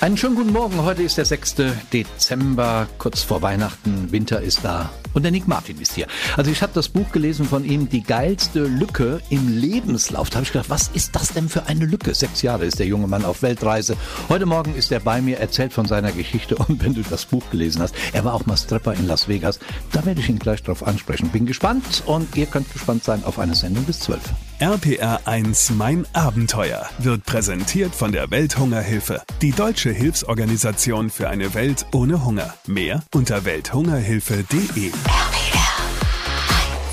Einen 0.00 0.16
schönen 0.16 0.36
guten 0.36 0.52
Morgen. 0.52 0.80
Heute 0.84 1.02
ist 1.02 1.18
der 1.18 1.24
6. 1.24 1.56
Dezember, 1.92 2.86
kurz 2.98 3.22
vor 3.22 3.42
Weihnachten. 3.42 4.12
Winter 4.12 4.40
ist 4.40 4.64
da. 4.64 4.90
Und 5.12 5.24
der 5.24 5.32
Nick 5.32 5.48
Martin 5.48 5.80
ist 5.80 5.94
hier. 5.94 6.06
Also 6.36 6.52
ich 6.52 6.62
habe 6.62 6.72
das 6.72 6.88
Buch 6.88 7.10
gelesen 7.10 7.44
von 7.44 7.64
ihm, 7.64 7.88
Die 7.88 8.04
geilste 8.04 8.60
Lücke 8.60 9.20
im 9.28 9.48
Lebenslauf. 9.58 10.30
Da 10.30 10.36
habe 10.36 10.44
ich 10.44 10.52
gedacht, 10.52 10.70
was 10.70 10.86
ist 10.86 11.16
das 11.16 11.32
denn 11.32 11.48
für 11.48 11.66
eine 11.66 11.84
Lücke? 11.84 12.14
Sechs 12.14 12.42
Jahre 12.42 12.64
ist 12.64 12.78
der 12.78 12.86
junge 12.86 13.08
Mann 13.08 13.24
auf 13.24 13.42
Weltreise. 13.42 13.96
Heute 14.28 14.46
Morgen 14.46 14.76
ist 14.76 14.92
er 14.92 15.00
bei 15.00 15.20
mir, 15.20 15.40
erzählt 15.40 15.72
von 15.72 15.86
seiner 15.86 16.12
Geschichte. 16.12 16.54
Und 16.54 16.80
wenn 16.84 16.94
du 16.94 17.02
das 17.02 17.24
Buch 17.24 17.50
gelesen 17.50 17.82
hast, 17.82 17.96
er 18.12 18.24
war 18.24 18.34
auch 18.34 18.46
mal 18.46 18.56
Stripper 18.56 18.94
in 18.94 19.08
Las 19.08 19.26
Vegas. 19.26 19.58
Da 19.90 20.06
werde 20.06 20.20
ich 20.20 20.28
ihn 20.28 20.38
gleich 20.38 20.62
drauf 20.62 20.86
ansprechen. 20.86 21.30
Bin 21.30 21.44
gespannt 21.44 22.04
und 22.06 22.36
ihr 22.36 22.46
könnt 22.46 22.72
gespannt 22.72 23.02
sein 23.02 23.24
auf 23.24 23.40
eine 23.40 23.56
Sendung 23.56 23.82
bis 23.82 23.98
12. 23.98 24.20
RPR 24.60 25.20
1 25.24 25.70
Mein 25.76 26.04
Abenteuer 26.14 26.84
wird 26.98 27.24
präsentiert 27.24 27.94
von 27.94 28.10
der 28.10 28.32
Welthungerhilfe, 28.32 29.22
die 29.40 29.52
deutsche 29.52 29.90
Hilfsorganisation 29.90 31.10
für 31.10 31.28
eine 31.28 31.54
Welt 31.54 31.86
ohne 31.94 32.24
Hunger. 32.24 32.54
Mehr 32.66 33.04
unter 33.14 33.44
welthungerhilfe.de. 33.44 34.90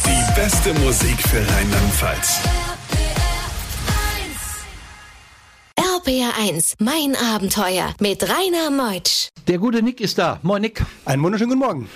Die 0.06 0.36
beste 0.36 0.76
Musik 0.76 1.18
für 1.28 1.40
Rheinland-Pfalz. 1.40 2.40
RPR 5.76 6.34
1, 6.48 6.76
mein 6.78 7.16
Abenteuer 7.16 7.96
mit 8.00 8.22
Rainer 8.30 8.70
Meutsch. 8.70 9.30
Der 9.48 9.58
gute 9.58 9.82
Nick 9.82 10.02
ist 10.02 10.20
da. 10.20 10.40
Moin 10.44 10.62
Nick. 10.62 10.86
Einen 11.06 11.24
wunderschönen 11.24 11.50
guten 11.50 11.66
Morgen. 11.66 11.90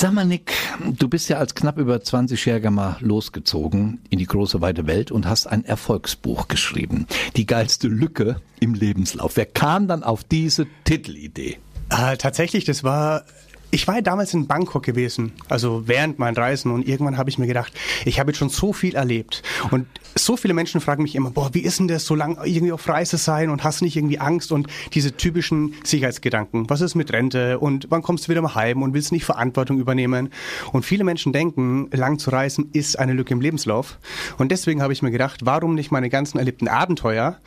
Sag 0.00 0.12
mal, 0.12 0.24
Nick, 0.24 0.52
du 0.96 1.08
bist 1.08 1.28
ja 1.28 1.38
als 1.38 1.56
knapp 1.56 1.76
über 1.76 1.96
20-Jähriger 1.96 2.70
mal 2.70 2.98
losgezogen 3.00 3.98
in 4.10 4.20
die 4.20 4.26
große 4.26 4.60
weite 4.60 4.86
Welt 4.86 5.10
und 5.10 5.26
hast 5.26 5.48
ein 5.48 5.64
Erfolgsbuch 5.64 6.46
geschrieben. 6.46 7.08
Die 7.34 7.46
geilste 7.46 7.88
Lücke 7.88 8.40
im 8.60 8.74
Lebenslauf. 8.74 9.36
Wer 9.36 9.46
kam 9.46 9.88
dann 9.88 10.04
auf 10.04 10.22
diese 10.22 10.68
Titelidee? 10.84 11.58
Äh, 11.90 12.16
tatsächlich, 12.16 12.64
das 12.64 12.84
war 12.84 13.24
ich 13.70 13.86
war 13.86 13.96
ja 13.96 14.00
damals 14.00 14.32
in 14.34 14.46
Bangkok 14.46 14.82
gewesen, 14.82 15.32
also 15.48 15.82
während 15.86 16.18
meinen 16.18 16.36
Reisen 16.36 16.72
und 16.72 16.88
irgendwann 16.88 17.18
habe 17.18 17.28
ich 17.28 17.38
mir 17.38 17.46
gedacht, 17.46 17.72
ich 18.04 18.18
habe 18.18 18.30
jetzt 18.30 18.38
schon 18.38 18.48
so 18.48 18.72
viel 18.72 18.94
erlebt. 18.94 19.42
Und 19.70 19.86
so 20.14 20.36
viele 20.36 20.54
Menschen 20.54 20.80
fragen 20.80 21.02
mich 21.02 21.14
immer, 21.14 21.30
boah, 21.30 21.50
wie 21.52 21.60
ist 21.60 21.78
denn 21.78 21.88
das, 21.88 22.06
so 22.06 22.14
lange 22.14 22.36
irgendwie 22.46 22.72
auf 22.72 22.88
Reise 22.88 23.18
sein 23.18 23.50
und 23.50 23.64
hast 23.64 23.82
nicht 23.82 23.96
irgendwie 23.96 24.18
Angst? 24.18 24.52
Und 24.52 24.68
diese 24.94 25.16
typischen 25.16 25.74
Sicherheitsgedanken, 25.84 26.70
was 26.70 26.80
ist 26.80 26.94
mit 26.94 27.12
Rente? 27.12 27.58
Und 27.58 27.86
wann 27.90 28.02
kommst 28.02 28.26
du 28.26 28.30
wieder 28.30 28.42
mal 28.42 28.54
heim 28.54 28.82
und 28.82 28.94
willst 28.94 29.12
nicht 29.12 29.24
Verantwortung 29.24 29.78
übernehmen? 29.78 30.30
Und 30.72 30.84
viele 30.84 31.04
Menschen 31.04 31.32
denken, 31.32 31.90
lang 31.92 32.18
zu 32.18 32.30
reisen 32.30 32.70
ist 32.72 32.98
eine 32.98 33.12
Lücke 33.12 33.34
im 33.34 33.40
Lebenslauf. 33.40 33.98
Und 34.38 34.50
deswegen 34.50 34.82
habe 34.82 34.92
ich 34.92 35.02
mir 35.02 35.10
gedacht, 35.10 35.44
warum 35.44 35.74
nicht 35.74 35.90
meine 35.90 36.08
ganzen 36.08 36.38
erlebten 36.38 36.68
Abenteuer 36.68 37.38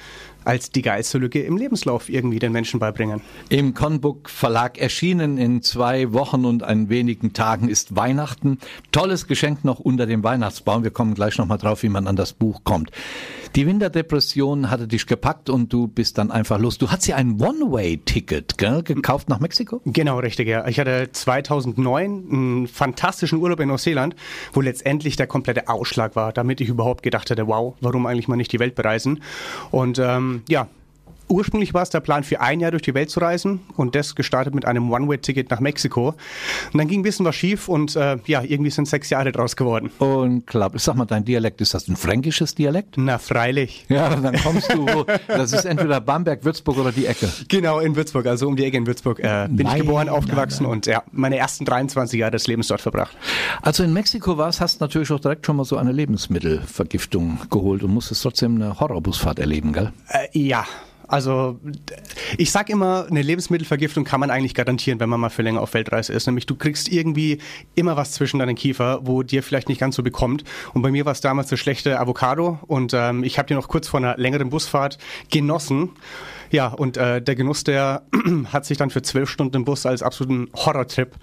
als 0.43 0.69
die 0.69 0.81
geilste 0.81 1.17
Lücke 1.17 1.41
im 1.41 1.57
Lebenslauf 1.57 2.09
irgendwie 2.09 2.39
den 2.39 2.51
Menschen 2.51 2.79
beibringen. 2.79 3.21
Im 3.49 3.73
Conbook 3.73 4.29
Verlag 4.29 4.77
erschienen 4.77 5.37
in 5.37 5.61
zwei 5.61 6.13
Wochen 6.13 6.45
und 6.45 6.63
ein 6.63 6.89
wenigen 6.89 7.33
Tagen 7.33 7.69
ist 7.69 7.95
Weihnachten. 7.95 8.57
Tolles 8.91 9.27
Geschenk 9.27 9.63
noch 9.63 9.79
unter 9.79 10.05
dem 10.05 10.23
Weihnachtsbaum. 10.23 10.83
Wir 10.83 10.91
kommen 10.91 11.13
gleich 11.13 11.37
nochmal 11.37 11.57
drauf, 11.57 11.83
wie 11.83 11.89
man 11.89 12.07
an 12.07 12.15
das 12.15 12.33
Buch 12.33 12.61
kommt. 12.63 12.91
Die 13.55 13.67
Winterdepression 13.67 14.69
hatte 14.69 14.87
dich 14.87 15.07
gepackt 15.07 15.49
und 15.49 15.73
du 15.73 15.87
bist 15.87 16.17
dann 16.17 16.31
einfach 16.31 16.57
los. 16.57 16.77
Du 16.77 16.89
hast 16.89 17.05
ja 17.07 17.17
ein 17.17 17.41
One-Way-Ticket 17.41 18.57
gekauft 18.57 19.27
nach 19.27 19.41
Mexiko? 19.41 19.81
Genau, 19.83 20.19
richtig, 20.19 20.47
ja. 20.47 20.65
Ich 20.67 20.79
hatte 20.79 21.09
2009 21.11 22.27
einen 22.31 22.67
fantastischen 22.67 23.39
Urlaub 23.39 23.59
in 23.59 23.67
Neuseeland, 23.67 24.15
wo 24.53 24.61
letztendlich 24.61 25.17
der 25.17 25.27
komplette 25.27 25.67
Ausschlag 25.67 26.15
war, 26.15 26.31
damit 26.31 26.61
ich 26.61 26.69
überhaupt 26.69 27.03
gedacht 27.03 27.29
hätte, 27.29 27.47
wow, 27.47 27.75
warum 27.81 28.05
eigentlich 28.05 28.29
mal 28.29 28.37
nicht 28.37 28.53
die 28.53 28.59
Welt 28.59 28.75
bereisen? 28.75 29.21
Und 29.69 29.99
ähm, 29.99 30.30
ja, 30.47 30.67
ursprünglich 31.31 31.73
war 31.73 31.81
es 31.81 31.89
der 31.89 31.99
Plan, 32.01 32.23
für 32.23 32.41
ein 32.41 32.59
Jahr 32.59 32.71
durch 32.71 32.83
die 32.83 32.93
Welt 32.93 33.09
zu 33.09 33.19
reisen 33.19 33.61
und 33.77 33.95
das 33.95 34.15
gestartet 34.15 34.53
mit 34.53 34.65
einem 34.65 34.91
One-Way-Ticket 34.91 35.49
nach 35.49 35.59
Mexiko. 35.59 36.09
Und 36.73 36.77
dann 36.77 36.87
ging 36.87 36.99
ein 36.99 37.03
bisschen 37.03 37.25
was 37.25 37.35
schief 37.35 37.67
und 37.67 37.95
äh, 37.95 38.17
ja, 38.25 38.41
irgendwie 38.41 38.69
sind 38.69 38.87
sechs 38.87 39.09
Jahre 39.09 39.31
draus 39.31 39.55
geworden. 39.55 39.89
Und 39.99 40.45
klar, 40.45 40.71
sag 40.75 40.95
mal, 40.95 41.05
dein 41.05 41.25
Dialekt, 41.25 41.61
ist 41.61 41.73
das 41.73 41.87
ein 41.87 41.95
fränkisches 41.95 42.55
Dialekt? 42.55 42.95
Na, 42.97 43.17
freilich. 43.17 43.85
Ja, 43.89 44.15
dann 44.15 44.35
kommst 44.41 44.73
du, 44.73 45.05
das 45.27 45.53
ist 45.53 45.65
entweder 45.65 46.01
Bamberg, 46.01 46.43
Würzburg 46.43 46.77
oder 46.77 46.91
die 46.91 47.05
Ecke. 47.05 47.29
Genau, 47.47 47.79
in 47.79 47.95
Würzburg, 47.95 48.25
also 48.25 48.47
um 48.47 48.55
die 48.55 48.65
Ecke 48.65 48.77
in 48.77 48.87
Würzburg 48.87 49.19
äh, 49.19 49.47
bin 49.49 49.65
nein, 49.65 49.77
ich 49.77 49.81
geboren, 49.83 50.09
aufgewachsen 50.09 50.63
nein, 50.63 50.69
nein. 50.69 50.77
und 50.77 50.85
ja, 50.85 51.03
meine 51.11 51.37
ersten 51.37 51.65
23 51.65 52.19
Jahre 52.19 52.31
des 52.31 52.47
Lebens 52.47 52.67
dort 52.67 52.81
verbracht. 52.81 53.15
Also 53.61 53.83
in 53.83 53.93
Mexiko 53.93 54.37
warst, 54.37 54.61
hast 54.61 54.79
du 54.79 54.83
natürlich 54.83 55.11
auch 55.11 55.19
direkt 55.19 55.45
schon 55.45 55.55
mal 55.55 55.65
so 55.65 55.77
eine 55.77 55.91
Lebensmittelvergiftung 55.91 57.39
geholt 57.49 57.83
und 57.83 57.93
musstest 57.93 58.23
trotzdem 58.23 58.55
eine 58.55 58.79
Horrorbusfahrt 58.79 59.39
erleben, 59.39 59.73
gell? 59.73 59.91
Äh, 60.07 60.27
ja, 60.37 60.65
also 61.11 61.59
ich 62.37 62.51
sag 62.51 62.69
immer, 62.69 63.05
eine 63.09 63.21
Lebensmittelvergiftung 63.21 64.05
kann 64.05 64.21
man 64.21 64.31
eigentlich 64.31 64.55
garantieren, 64.55 64.99
wenn 64.99 65.09
man 65.09 65.19
mal 65.19 65.29
für 65.29 65.41
länger 65.41 65.61
auf 65.61 65.73
Weltreise 65.73 66.13
ist. 66.13 66.25
Nämlich 66.25 66.45
du 66.45 66.55
kriegst 66.55 66.89
irgendwie 66.89 67.39
immer 67.75 67.97
was 67.97 68.13
zwischen 68.13 68.39
deinen 68.39 68.55
Kiefer, 68.55 69.01
wo 69.03 69.21
dir 69.21 69.43
vielleicht 69.43 69.67
nicht 69.67 69.79
ganz 69.79 69.95
so 69.95 70.03
bekommt. 70.03 70.43
Und 70.73 70.81
bei 70.81 70.91
mir 70.91 71.05
war 71.05 71.11
es 71.11 71.21
damals 71.21 71.51
eine 71.51 71.57
schlechte 71.57 71.99
Avocado 71.99 72.59
und 72.67 72.93
ähm, 72.93 73.23
ich 73.23 73.37
habe 73.37 73.47
die 73.47 73.53
noch 73.53 73.67
kurz 73.67 73.89
vor 73.89 73.99
einer 73.99 74.15
längeren 74.17 74.49
Busfahrt 74.49 74.97
genossen. 75.29 75.89
Ja, 76.51 76.67
und 76.67 76.97
äh, 76.97 77.21
der 77.21 77.35
Genuss, 77.35 77.63
der 77.63 78.03
hat 78.51 78.65
sich 78.65 78.77
dann 78.77 78.89
für 78.89 79.01
zwölf 79.01 79.29
Stunden 79.29 79.55
im 79.55 79.65
Bus 79.65 79.85
als 79.85 80.03
absoluten 80.03 80.49
Horrortrip, 80.55 81.15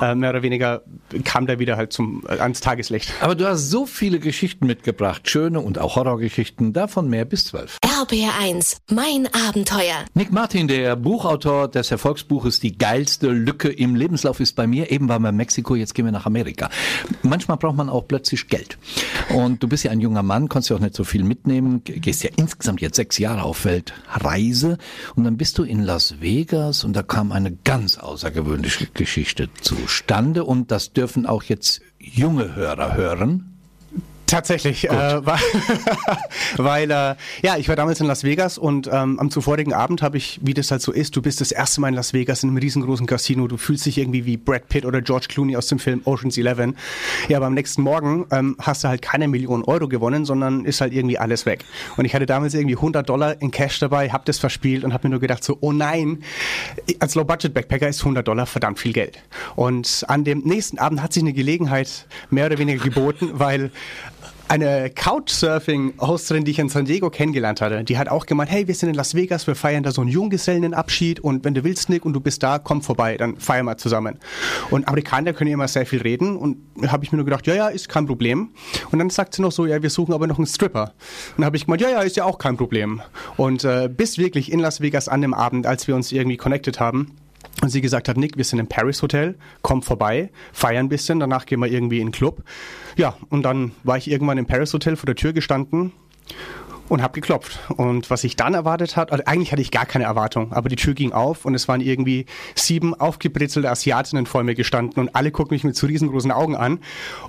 äh, 0.00 0.14
mehr 0.14 0.30
oder 0.30 0.42
weniger, 0.42 0.82
kam 1.24 1.46
der 1.46 1.58
wieder 1.58 1.76
halt 1.76 1.92
zum, 1.92 2.24
äh, 2.28 2.38
ans 2.38 2.60
Tageslicht. 2.60 3.12
Aber 3.20 3.34
du 3.34 3.46
hast 3.48 3.70
so 3.70 3.86
viele 3.86 4.20
Geschichten 4.20 4.66
mitgebracht, 4.66 5.28
schöne 5.28 5.60
und 5.60 5.78
auch 5.78 5.96
Horrorgeschichten, 5.96 6.72
davon 6.72 7.08
mehr 7.08 7.24
bis 7.24 7.46
zwölf. 7.46 7.78
RBR1, 7.84 8.76
mein 8.92 9.28
Abenteuer. 9.48 10.04
Nick 10.14 10.30
Martin, 10.30 10.68
der 10.68 10.94
Buchautor 10.94 11.68
des 11.68 11.90
Erfolgsbuches 11.90 12.60
Die 12.60 12.78
geilste 12.78 13.28
Lücke 13.28 13.68
im 13.68 13.96
Lebenslauf 13.96 14.38
ist 14.40 14.54
bei 14.54 14.66
mir. 14.66 14.92
Eben 14.92 15.08
waren 15.08 15.22
wir 15.22 15.30
in 15.30 15.36
Mexiko, 15.36 15.74
jetzt 15.74 15.94
gehen 15.94 16.04
wir 16.04 16.12
nach 16.12 16.26
Amerika. 16.26 16.70
Manchmal 17.22 17.56
braucht 17.56 17.76
man 17.76 17.88
auch 17.88 18.06
plötzlich 18.06 18.46
Geld. 18.48 18.78
Und 19.34 19.62
du 19.62 19.68
bist 19.68 19.84
ja 19.84 19.90
ein 19.90 20.00
junger 20.00 20.22
Mann, 20.22 20.48
konntest 20.48 20.70
ja 20.70 20.76
auch 20.76 20.80
nicht 20.80 20.94
so 20.94 21.02
viel 21.02 21.24
mitnehmen, 21.24 21.82
gehst 21.84 22.22
ja 22.22 22.30
insgesamt 22.36 22.80
jetzt 22.80 22.96
sechs 22.96 23.18
Jahre 23.18 23.42
auf 23.42 23.64
Weltreise. 23.64 24.67
Reise 24.68 24.78
und 25.14 25.24
dann 25.24 25.36
bist 25.36 25.58
du 25.58 25.62
in 25.64 25.82
Las 25.82 26.20
Vegas 26.20 26.84
und 26.84 26.94
da 26.94 27.02
kam 27.02 27.32
eine 27.32 27.52
ganz 27.52 27.98
außergewöhnliche 27.98 28.86
Geschichte 28.86 29.48
zustande 29.60 30.44
und 30.44 30.70
das 30.70 30.92
dürfen 30.92 31.26
auch 31.26 31.42
jetzt 31.44 31.80
junge 31.98 32.54
Hörer 32.54 32.96
hören. 32.96 33.57
Tatsächlich, 34.28 34.88
äh, 34.90 35.26
weil, 35.26 35.38
weil 36.58 36.90
äh, 36.90 37.14
ja, 37.42 37.56
ich 37.56 37.66
war 37.68 37.76
damals 37.76 37.98
in 38.00 38.06
Las 38.06 38.24
Vegas 38.24 38.58
und 38.58 38.86
ähm, 38.86 39.18
am 39.18 39.30
zuvorigen 39.30 39.72
Abend 39.72 40.02
habe 40.02 40.18
ich, 40.18 40.38
wie 40.42 40.52
das 40.52 40.70
halt 40.70 40.82
so 40.82 40.92
ist, 40.92 41.16
du 41.16 41.22
bist 41.22 41.40
das 41.40 41.50
erste 41.50 41.80
Mal 41.80 41.88
in 41.88 41.94
Las 41.94 42.12
Vegas 42.12 42.42
in 42.42 42.50
einem 42.50 42.58
riesengroßen 42.58 43.06
Casino, 43.06 43.48
du 43.48 43.56
fühlst 43.56 43.86
dich 43.86 43.96
irgendwie 43.96 44.26
wie 44.26 44.36
Brad 44.36 44.68
Pitt 44.68 44.84
oder 44.84 45.00
George 45.00 45.26
Clooney 45.30 45.56
aus 45.56 45.68
dem 45.68 45.78
Film 45.78 46.02
Ocean's 46.04 46.36
Eleven. 46.36 46.76
Ja, 47.28 47.38
aber 47.38 47.46
am 47.46 47.54
nächsten 47.54 47.80
Morgen 47.80 48.26
ähm, 48.30 48.56
hast 48.60 48.84
du 48.84 48.88
halt 48.88 49.00
keine 49.00 49.28
Millionen 49.28 49.64
Euro 49.64 49.88
gewonnen, 49.88 50.26
sondern 50.26 50.66
ist 50.66 50.82
halt 50.82 50.92
irgendwie 50.92 51.18
alles 51.18 51.46
weg. 51.46 51.64
Und 51.96 52.04
ich 52.04 52.14
hatte 52.14 52.26
damals 52.26 52.52
irgendwie 52.52 52.76
100 52.76 53.08
Dollar 53.08 53.40
in 53.40 53.50
Cash 53.50 53.78
dabei, 53.78 54.10
habe 54.10 54.24
das 54.26 54.38
verspielt 54.38 54.84
und 54.84 54.92
habe 54.92 55.08
mir 55.08 55.12
nur 55.12 55.20
gedacht 55.20 55.42
so, 55.42 55.56
oh 55.60 55.72
nein, 55.72 56.22
als 56.98 57.14
Low-Budget-Backpacker 57.14 57.88
ist 57.88 58.00
100 58.00 58.28
Dollar 58.28 58.44
verdammt 58.44 58.78
viel 58.78 58.92
Geld. 58.92 59.18
Und 59.56 60.04
an 60.06 60.24
dem 60.24 60.40
nächsten 60.40 60.78
Abend 60.78 61.02
hat 61.02 61.14
sich 61.14 61.22
eine 61.22 61.32
Gelegenheit 61.32 62.06
mehr 62.28 62.44
oder 62.44 62.58
weniger 62.58 62.84
geboten, 62.84 63.30
weil 63.32 63.70
eine 64.48 64.90
Couchsurfing-Hosterin, 64.90 66.44
die 66.44 66.52
ich 66.52 66.58
in 66.58 66.68
San 66.68 66.86
Diego 66.86 67.10
kennengelernt 67.10 67.60
hatte, 67.60 67.84
die 67.84 67.98
hat 67.98 68.08
auch 68.08 68.26
gemeint, 68.26 68.50
hey, 68.50 68.66
wir 68.66 68.74
sind 68.74 68.88
in 68.88 68.94
Las 68.94 69.14
Vegas, 69.14 69.46
wir 69.46 69.54
feiern 69.54 69.82
da 69.82 69.92
so 69.92 70.00
einen 70.00 70.10
Junggesellenabschied 70.10 71.20
und 71.20 71.44
wenn 71.44 71.54
du 71.54 71.64
willst, 71.64 71.90
Nick, 71.90 72.04
und 72.04 72.14
du 72.14 72.20
bist 72.20 72.42
da, 72.42 72.58
komm 72.58 72.82
vorbei, 72.82 73.16
dann 73.16 73.36
feiern 73.36 73.66
wir 73.66 73.76
zusammen. 73.76 74.18
Und 74.70 74.88
Amerikaner 74.88 75.34
können 75.34 75.52
immer 75.52 75.68
sehr 75.68 75.84
viel 75.84 76.00
reden 76.00 76.36
und 76.36 76.56
habe 76.86 77.04
ich 77.04 77.12
mir 77.12 77.16
nur 77.16 77.26
gedacht, 77.26 77.46
ja, 77.46 77.54
ja, 77.54 77.68
ist 77.68 77.88
kein 77.88 78.06
Problem. 78.06 78.50
Und 78.90 78.98
dann 78.98 79.10
sagt 79.10 79.34
sie 79.34 79.42
noch 79.42 79.52
so, 79.52 79.66
ja, 79.66 79.82
wir 79.82 79.90
suchen 79.90 80.14
aber 80.14 80.26
noch 80.26 80.38
einen 80.38 80.46
Stripper. 80.46 80.94
Und 81.36 81.44
habe 81.44 81.56
ich 81.56 81.66
gemeint, 81.66 81.82
ja, 81.82 81.90
ja, 81.90 82.00
ist 82.00 82.16
ja 82.16 82.24
auch 82.24 82.38
kein 82.38 82.56
Problem. 82.56 83.02
Und 83.36 83.64
äh, 83.64 83.88
bis 83.94 84.16
wirklich 84.18 84.50
in 84.50 84.60
Las 84.60 84.80
Vegas 84.80 85.08
an 85.08 85.20
dem 85.20 85.34
Abend, 85.34 85.66
als 85.66 85.86
wir 85.86 85.94
uns 85.94 86.10
irgendwie 86.10 86.36
connected 86.38 86.80
haben, 86.80 87.12
und 87.62 87.70
sie 87.70 87.80
gesagt 87.80 88.08
hat, 88.08 88.16
Nick, 88.16 88.36
wir 88.36 88.44
sind 88.44 88.58
im 88.58 88.66
Paris 88.66 89.02
Hotel, 89.02 89.36
komm 89.62 89.82
vorbei, 89.82 90.30
feiern 90.52 90.86
ein 90.86 90.88
bisschen, 90.88 91.20
danach 91.20 91.46
gehen 91.46 91.60
wir 91.60 91.68
irgendwie 91.68 92.00
in 92.00 92.08
den 92.08 92.12
Club. 92.12 92.42
Ja, 92.96 93.16
und 93.30 93.42
dann 93.42 93.72
war 93.84 93.96
ich 93.96 94.10
irgendwann 94.10 94.38
im 94.38 94.46
Paris 94.46 94.72
Hotel 94.72 94.96
vor 94.96 95.06
der 95.06 95.16
Tür 95.16 95.32
gestanden 95.32 95.92
und 96.88 97.02
habe 97.02 97.14
geklopft. 97.14 97.58
Und 97.76 98.10
was 98.10 98.24
ich 98.24 98.36
dann 98.36 98.54
erwartet 98.54 98.96
hat, 98.96 99.12
also 99.12 99.24
eigentlich 99.26 99.52
hatte 99.52 99.62
ich 99.62 99.70
gar 99.70 99.86
keine 99.86 100.04
Erwartung, 100.04 100.52
aber 100.52 100.68
die 100.68 100.76
Tür 100.76 100.94
ging 100.94 101.12
auf 101.12 101.44
und 101.44 101.54
es 101.54 101.68
waren 101.68 101.80
irgendwie 101.80 102.26
sieben 102.54 102.94
aufgebrezelte 102.94 103.70
Asiatinnen 103.70 104.26
vor 104.26 104.42
mir 104.42 104.54
gestanden 104.54 105.00
und 105.00 105.14
alle 105.14 105.30
gucken 105.30 105.54
mich 105.54 105.64
mit 105.64 105.76
so 105.76 105.86
riesengroßen 105.86 106.30
Augen 106.30 106.56
an. 106.56 106.80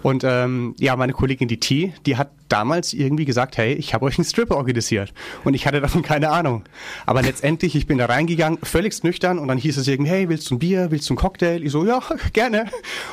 Und 0.01 0.23
ähm, 0.23 0.75
ja, 0.79 0.95
meine 0.95 1.13
Kollegin 1.13 1.47
die 1.47 1.59
T, 1.59 1.93
die 2.05 2.17
hat 2.17 2.31
damals 2.47 2.93
irgendwie 2.93 3.25
gesagt, 3.25 3.57
hey, 3.57 3.73
ich 3.73 3.93
habe 3.93 4.05
euch 4.05 4.17
einen 4.17 4.25
Stripper 4.25 4.57
organisiert. 4.57 5.13
Und 5.43 5.53
ich 5.53 5.67
hatte 5.67 5.81
davon 5.81 6.01
keine 6.01 6.29
Ahnung. 6.31 6.63
Aber 7.05 7.21
letztendlich, 7.21 7.75
ich 7.75 7.87
bin 7.87 7.97
da 7.97 8.05
reingegangen, 8.05 8.59
völlig 8.63 9.03
nüchtern 9.03 9.37
und 9.39 9.47
dann 9.47 9.57
hieß 9.57 9.77
es 9.77 9.87
irgendwie, 9.87 10.09
hey, 10.09 10.29
willst 10.29 10.49
du 10.49 10.55
ein 10.55 10.59
Bier, 10.59 10.89
willst 10.89 11.09
du 11.09 11.13
einen 11.13 11.19
Cocktail? 11.19 11.63
Ich 11.63 11.71
so, 11.71 11.85
ja, 11.85 12.01
gerne. 12.33 12.65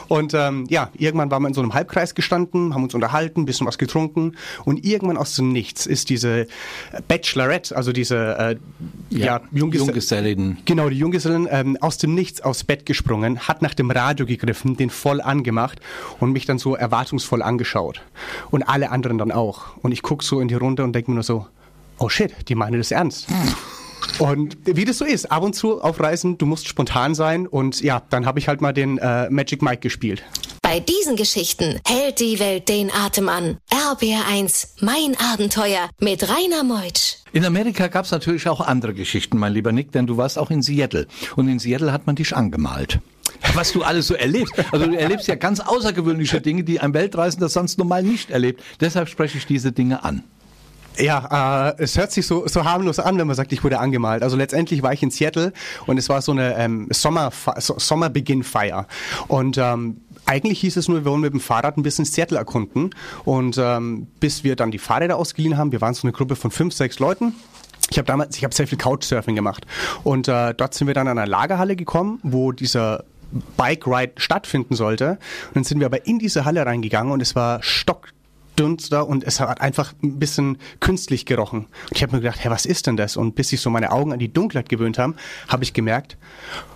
Und 0.08 0.34
ähm, 0.34 0.66
ja, 0.68 0.90
irgendwann 0.94 1.30
waren 1.30 1.42
wir 1.42 1.48
in 1.48 1.54
so 1.54 1.60
einem 1.60 1.74
Halbkreis 1.74 2.14
gestanden, 2.14 2.74
haben 2.74 2.84
uns 2.84 2.94
unterhalten, 2.94 3.44
bisschen 3.44 3.66
was 3.66 3.78
getrunken 3.78 4.36
und 4.64 4.84
irgendwann 4.84 5.16
aus 5.16 5.34
dem 5.34 5.52
Nichts 5.52 5.86
ist 5.86 6.08
diese 6.10 6.35
Bachelorette, 7.08 7.74
also 7.74 7.92
diese 7.92 8.16
äh, 8.16 8.56
ja, 9.10 9.26
ja 9.26 9.40
Junggesell 9.52 9.86
Junggesellen. 9.86 10.58
Genau, 10.64 10.88
die 10.88 10.98
Junggesellen 10.98 11.48
ähm, 11.50 11.76
aus 11.80 11.98
dem 11.98 12.14
Nichts 12.14 12.40
aufs 12.40 12.64
Bett 12.64 12.86
gesprungen, 12.86 13.40
hat 13.40 13.62
nach 13.62 13.74
dem 13.74 13.90
Radio 13.90 14.26
gegriffen, 14.26 14.76
den 14.76 14.90
voll 14.90 15.20
angemacht 15.20 15.80
und 16.20 16.32
mich 16.32 16.46
dann 16.46 16.58
so 16.58 16.74
erwartungsvoll 16.76 17.42
angeschaut. 17.42 18.02
Und 18.50 18.62
alle 18.64 18.90
anderen 18.90 19.18
dann 19.18 19.32
auch. 19.32 19.76
Und 19.82 19.92
ich 19.92 20.02
gucke 20.02 20.24
so 20.24 20.40
in 20.40 20.48
die 20.48 20.54
Runde 20.54 20.84
und 20.84 20.92
denke 20.92 21.10
mir 21.10 21.16
nur 21.16 21.24
so, 21.24 21.46
oh 21.98 22.08
shit, 22.08 22.34
die 22.48 22.54
meinen 22.54 22.78
das 22.78 22.90
ernst. 22.90 23.28
Und 24.18 24.56
wie 24.64 24.84
das 24.84 24.98
so 24.98 25.04
ist, 25.04 25.30
ab 25.30 25.42
und 25.42 25.54
zu 25.54 25.80
auf 25.80 26.00
Reisen, 26.00 26.38
du 26.38 26.46
musst 26.46 26.68
spontan 26.68 27.14
sein 27.14 27.46
und 27.46 27.80
ja, 27.82 28.02
dann 28.10 28.26
habe 28.26 28.38
ich 28.38 28.48
halt 28.48 28.60
mal 28.60 28.72
den 28.72 28.98
äh, 28.98 29.28
Magic 29.30 29.62
Mike 29.62 29.80
gespielt. 29.80 30.22
Bei 30.68 30.80
diesen 30.80 31.14
Geschichten 31.14 31.78
hält 31.86 32.18
die 32.18 32.40
Welt 32.40 32.68
den 32.68 32.90
Atem 32.90 33.28
an. 33.28 33.58
RBR1, 33.70 34.70
mein 34.80 35.16
Abenteuer 35.32 35.88
mit 36.00 36.28
Rainer 36.28 36.64
Meutsch. 36.64 37.18
In 37.32 37.44
Amerika 37.44 37.86
gab 37.86 38.04
es 38.04 38.10
natürlich 38.10 38.48
auch 38.48 38.60
andere 38.60 38.92
Geschichten, 38.92 39.38
mein 39.38 39.52
lieber 39.52 39.70
Nick, 39.70 39.92
denn 39.92 40.08
du 40.08 40.16
warst 40.16 40.40
auch 40.40 40.50
in 40.50 40.62
Seattle. 40.62 41.06
Und 41.36 41.46
in 41.46 41.60
Seattle 41.60 41.92
hat 41.92 42.08
man 42.08 42.16
dich 42.16 42.34
angemalt 42.34 42.98
was 43.54 43.72
du 43.72 43.82
alles 43.82 44.08
so 44.08 44.14
erlebst. 44.14 44.54
Also 44.72 44.86
du 44.86 44.98
erlebst 44.98 45.28
ja 45.28 45.34
ganz 45.34 45.60
außergewöhnliche 45.60 46.40
Dinge, 46.40 46.64
die 46.64 46.80
ein 46.80 46.94
Weltreisender 46.94 47.48
sonst 47.48 47.78
normal 47.78 48.02
nicht 48.02 48.30
erlebt. 48.30 48.62
Deshalb 48.80 49.08
spreche 49.08 49.38
ich 49.38 49.46
diese 49.46 49.72
Dinge 49.72 50.04
an. 50.04 50.24
Ja, 50.98 51.70
äh, 51.70 51.82
es 51.82 51.98
hört 51.98 52.12
sich 52.12 52.26
so, 52.26 52.46
so 52.46 52.64
harmlos 52.64 52.98
an, 52.98 53.18
wenn 53.18 53.26
man 53.26 53.36
sagt, 53.36 53.52
ich 53.52 53.62
wurde 53.62 53.78
angemalt. 53.78 54.22
Also 54.22 54.36
letztendlich 54.36 54.82
war 54.82 54.92
ich 54.92 55.02
in 55.02 55.10
Seattle 55.10 55.52
und 55.86 55.98
es 55.98 56.08
war 56.08 56.22
so 56.22 56.32
eine 56.32 56.56
ähm, 56.56 56.88
Sommer, 56.90 57.30
Sommerbeginnfeier. 57.58 58.86
Und 59.28 59.58
ähm, 59.58 60.00
eigentlich 60.26 60.60
hieß 60.60 60.76
es 60.76 60.88
nur, 60.88 61.04
wir 61.04 61.10
wollen 61.10 61.20
mit 61.20 61.32
dem 61.32 61.40
Fahrrad 61.40 61.76
ein 61.76 61.82
bisschen 61.82 62.04
Seattle 62.04 62.38
erkunden. 62.38 62.90
Und 63.24 63.58
ähm, 63.58 64.08
bis 64.20 64.44
wir 64.44 64.56
dann 64.56 64.70
die 64.70 64.78
Fahrräder 64.78 65.16
ausgeliehen 65.16 65.56
haben, 65.56 65.72
wir 65.72 65.80
waren 65.80 65.94
so 65.94 66.02
eine 66.02 66.12
Gruppe 66.12 66.36
von 66.36 66.50
fünf, 66.50 66.74
sechs 66.74 66.98
Leuten, 66.98 67.34
ich 67.90 67.98
habe 67.98 68.06
damals, 68.06 68.36
ich 68.36 68.42
habe 68.42 68.54
sehr 68.54 68.66
viel 68.66 68.78
Couchsurfing 68.78 69.36
gemacht 69.36 69.64
und 70.02 70.26
äh, 70.26 70.54
dort 70.54 70.74
sind 70.74 70.88
wir 70.88 70.94
dann 70.94 71.06
an 71.06 71.18
eine 71.18 71.30
Lagerhalle 71.30 71.76
gekommen, 71.76 72.18
wo 72.24 72.50
dieser 72.50 73.04
Bike 73.56 73.86
Ride 73.86 74.12
stattfinden 74.16 74.74
sollte. 74.74 75.18
Und 75.48 75.56
dann 75.56 75.64
sind 75.64 75.80
wir 75.80 75.86
aber 75.86 76.06
in 76.06 76.18
diese 76.18 76.44
Halle 76.44 76.64
reingegangen 76.64 77.12
und 77.12 77.20
es 77.20 77.34
war 77.34 77.62
stockdünster 78.56 79.06
und 79.06 79.24
es 79.24 79.40
hat 79.40 79.60
einfach 79.60 79.92
ein 80.02 80.18
bisschen 80.18 80.58
künstlich 80.80 81.26
gerochen. 81.26 81.66
Und 81.66 81.92
ich 81.92 82.02
habe 82.02 82.16
mir 82.16 82.22
gedacht, 82.22 82.42
hey, 82.42 82.50
was 82.50 82.66
ist 82.66 82.86
denn 82.86 82.96
das? 82.96 83.16
Und 83.16 83.34
bis 83.34 83.50
sich 83.50 83.60
so 83.60 83.70
meine 83.70 83.92
Augen 83.92 84.12
an 84.12 84.18
die 84.18 84.32
Dunkelheit 84.32 84.68
gewöhnt 84.68 84.98
haben, 84.98 85.14
habe 85.48 85.62
ich 85.62 85.72
gemerkt, 85.72 86.16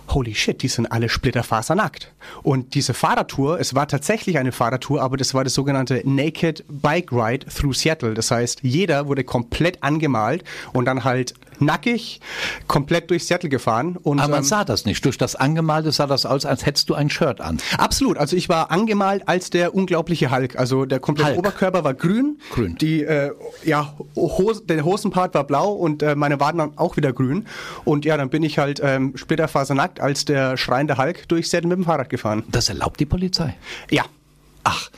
holy 0.09 0.35
shit, 0.35 0.61
die 0.61 0.67
sind 0.67 0.91
alle 0.91 1.09
splitterfasernackt. 1.09 2.11
Und 2.43 2.75
diese 2.75 2.93
Fahrradtour, 2.93 3.59
es 3.59 3.73
war 3.73 3.87
tatsächlich 3.87 4.37
eine 4.37 4.51
Fahrradtour, 4.51 5.01
aber 5.01 5.17
das 5.17 5.33
war 5.33 5.43
das 5.43 5.53
sogenannte 5.53 6.01
Naked 6.05 6.63
Bike 6.69 7.11
Ride 7.11 7.45
through 7.47 7.73
Seattle. 7.73 8.13
Das 8.13 8.31
heißt, 8.31 8.59
jeder 8.61 9.07
wurde 9.07 9.23
komplett 9.23 9.81
angemalt 9.83 10.43
und 10.73 10.85
dann 10.85 11.03
halt 11.03 11.33
nackig 11.61 12.19
komplett 12.67 13.09
durch 13.09 13.25
Seattle 13.25 13.49
gefahren. 13.49 13.97
Und, 14.01 14.19
aber 14.19 14.31
man 14.31 14.39
ähm, 14.39 14.45
sah 14.45 14.63
das 14.63 14.85
nicht. 14.85 15.05
Durch 15.05 15.17
das 15.17 15.35
Angemalte 15.35 15.91
sah 15.91 16.07
das 16.07 16.25
aus, 16.25 16.45
als 16.45 16.65
hättest 16.65 16.89
du 16.89 16.95
ein 16.95 17.09
Shirt 17.09 17.41
an. 17.41 17.57
Absolut. 17.77 18.17
Also 18.17 18.35
ich 18.35 18.49
war 18.49 18.71
angemalt 18.71 19.27
als 19.27 19.49
der 19.49 19.75
unglaubliche 19.75 20.31
Hulk. 20.31 20.57
Also 20.57 20.85
der 20.85 20.99
komplette 20.99 21.31
Hulk. 21.31 21.39
Oberkörper 21.39 21.83
war 21.83 21.93
grün. 21.93 22.39
Grün. 22.51 22.75
Die, 22.79 23.03
äh, 23.03 23.31
ja, 23.63 23.93
Hose, 24.15 24.63
der 24.65 24.83
Hosenpart 24.83 25.33
war 25.33 25.43
blau 25.43 25.71
und 25.71 26.03
äh, 26.03 26.15
meine 26.15 26.39
Waden 26.39 26.59
waren 26.59 26.77
auch 26.77 26.97
wieder 26.97 27.13
grün. 27.13 27.47
Und 27.85 28.05
ja, 28.05 28.17
dann 28.17 28.29
bin 28.29 28.43
ich 28.43 28.57
halt 28.57 28.81
ähm, 28.83 29.13
splitterfasernackt 29.15 29.99
als 29.99 30.25
der 30.25 30.57
schreiende 30.57 30.97
Hulk 30.97 31.27
durch 31.27 31.49
Seattle 31.49 31.69
mit 31.69 31.77
dem 31.77 31.85
Fahrrad 31.85 32.09
gefahren. 32.09 32.43
Das 32.49 32.69
erlaubt 32.69 32.99
die 32.99 33.05
Polizei? 33.05 33.55
Ja. 33.89 34.03
Ach, 34.63 34.89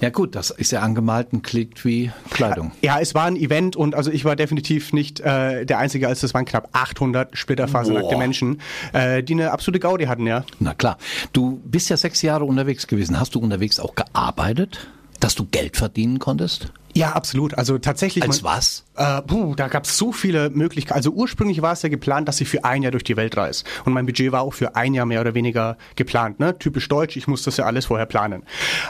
ja 0.00 0.10
gut, 0.10 0.34
das 0.34 0.50
ist 0.50 0.72
ja 0.72 0.80
angemalt 0.80 1.32
und 1.32 1.42
klingt 1.42 1.84
wie 1.84 2.10
Kleidung. 2.30 2.72
Ja, 2.80 3.00
es 3.00 3.14
war 3.14 3.24
ein 3.24 3.36
Event 3.36 3.76
und 3.76 3.94
also 3.94 4.10
ich 4.10 4.24
war 4.24 4.36
definitiv 4.36 4.92
nicht 4.92 5.20
äh, 5.20 5.66
der 5.66 5.78
Einzige, 5.78 6.08
als 6.08 6.20
das 6.20 6.32
waren 6.32 6.44
knapp 6.44 6.68
800 6.72 7.36
splitterfasernackte 7.36 8.16
Menschen, 8.16 8.60
äh, 8.92 9.22
die 9.22 9.34
eine 9.34 9.50
absolute 9.50 9.80
Gaudi 9.80 10.04
hatten, 10.04 10.26
ja. 10.26 10.44
Na 10.58 10.74
klar. 10.74 10.96
Du 11.32 11.60
bist 11.64 11.90
ja 11.90 11.96
sechs 11.96 12.22
Jahre 12.22 12.44
unterwegs 12.44 12.86
gewesen. 12.86 13.18
Hast 13.18 13.34
du 13.34 13.40
unterwegs 13.40 13.80
auch 13.80 13.94
gearbeitet, 13.94 14.88
dass 15.18 15.34
du 15.34 15.44
Geld 15.44 15.76
verdienen 15.76 16.18
konntest? 16.18 16.72
Ja, 16.94 17.12
absolut. 17.12 17.56
Also 17.56 17.78
tatsächlich. 17.78 18.24
Als 18.24 18.42
man, 18.42 18.56
was? 18.56 18.84
Äh, 18.96 19.22
puh, 19.22 19.54
da 19.54 19.68
gab 19.68 19.84
es 19.84 19.96
so 19.96 20.12
viele 20.12 20.50
Möglichkeiten. 20.50 20.96
Also 20.96 21.10
ursprünglich 21.10 21.62
war 21.62 21.72
es 21.72 21.82
ja 21.82 21.88
geplant, 21.88 22.28
dass 22.28 22.40
ich 22.40 22.48
für 22.48 22.64
ein 22.64 22.82
Jahr 22.82 22.90
durch 22.90 23.04
die 23.04 23.16
Welt 23.16 23.36
reise. 23.36 23.64
Und 23.84 23.92
mein 23.92 24.06
Budget 24.06 24.32
war 24.32 24.42
auch 24.42 24.52
für 24.52 24.74
ein 24.76 24.94
Jahr 24.94 25.06
mehr 25.06 25.20
oder 25.20 25.34
weniger 25.34 25.78
geplant. 25.96 26.40
Ne? 26.40 26.58
Typisch 26.58 26.88
deutsch, 26.88 27.16
ich 27.16 27.28
muss 27.28 27.42
das 27.42 27.56
ja 27.56 27.64
alles 27.64 27.86
vorher 27.86 28.06
planen. 28.06 28.42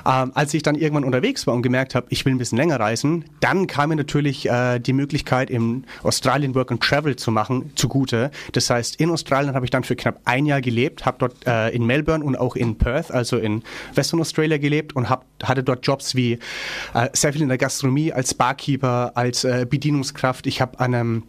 Ähm, 0.06 0.32
als 0.34 0.54
ich 0.54 0.62
dann 0.62 0.74
irgendwann 0.74 1.04
unterwegs 1.04 1.46
war 1.46 1.54
und 1.54 1.62
gemerkt 1.62 1.94
habe, 1.94 2.06
ich 2.08 2.24
will 2.24 2.34
ein 2.34 2.38
bisschen 2.38 2.58
länger 2.58 2.80
reisen, 2.80 3.26
dann 3.40 3.66
kam 3.66 3.90
mir 3.90 3.96
natürlich 3.96 4.48
äh, 4.48 4.78
die 4.78 4.92
Möglichkeit, 4.92 5.50
im 5.50 5.84
Australien 6.02 6.54
Work 6.54 6.72
and 6.72 6.82
Travel 6.82 7.16
zu 7.16 7.30
machen, 7.30 7.72
zugute. 7.74 8.30
Das 8.52 8.70
heißt, 8.70 8.96
in 8.96 9.10
Australien 9.10 9.54
habe 9.54 9.66
ich 9.66 9.70
dann 9.70 9.84
für 9.84 9.96
knapp 9.96 10.20
ein 10.24 10.46
Jahr 10.46 10.60
gelebt, 10.60 11.04
habe 11.04 11.18
dort 11.18 11.46
äh, 11.46 11.68
in 11.70 11.84
Melbourne 11.84 12.24
und 12.24 12.36
auch 12.36 12.56
in 12.56 12.78
Perth, 12.78 13.10
also 13.10 13.36
in 13.36 13.62
Western 13.94 14.20
Australia 14.20 14.58
gelebt 14.58 14.96
und 14.96 15.10
hab, 15.10 15.26
hatte 15.42 15.62
dort 15.62 15.86
Jobs 15.86 16.14
wie 16.14 16.38
äh, 16.94 17.08
sehr 17.12 17.32
viel 17.32 17.42
in 17.42 17.48
der 17.48 17.58
Gastronomie 17.58 17.89
Gastronomie, 17.90 18.12
als 18.12 18.34
Barkeeper, 18.34 19.12
als 19.14 19.44
äh, 19.44 19.66
Bedienungskraft. 19.68 20.46
Ich 20.46 20.60
habe 20.60 20.78
an 20.78 20.94
einem 20.94 21.22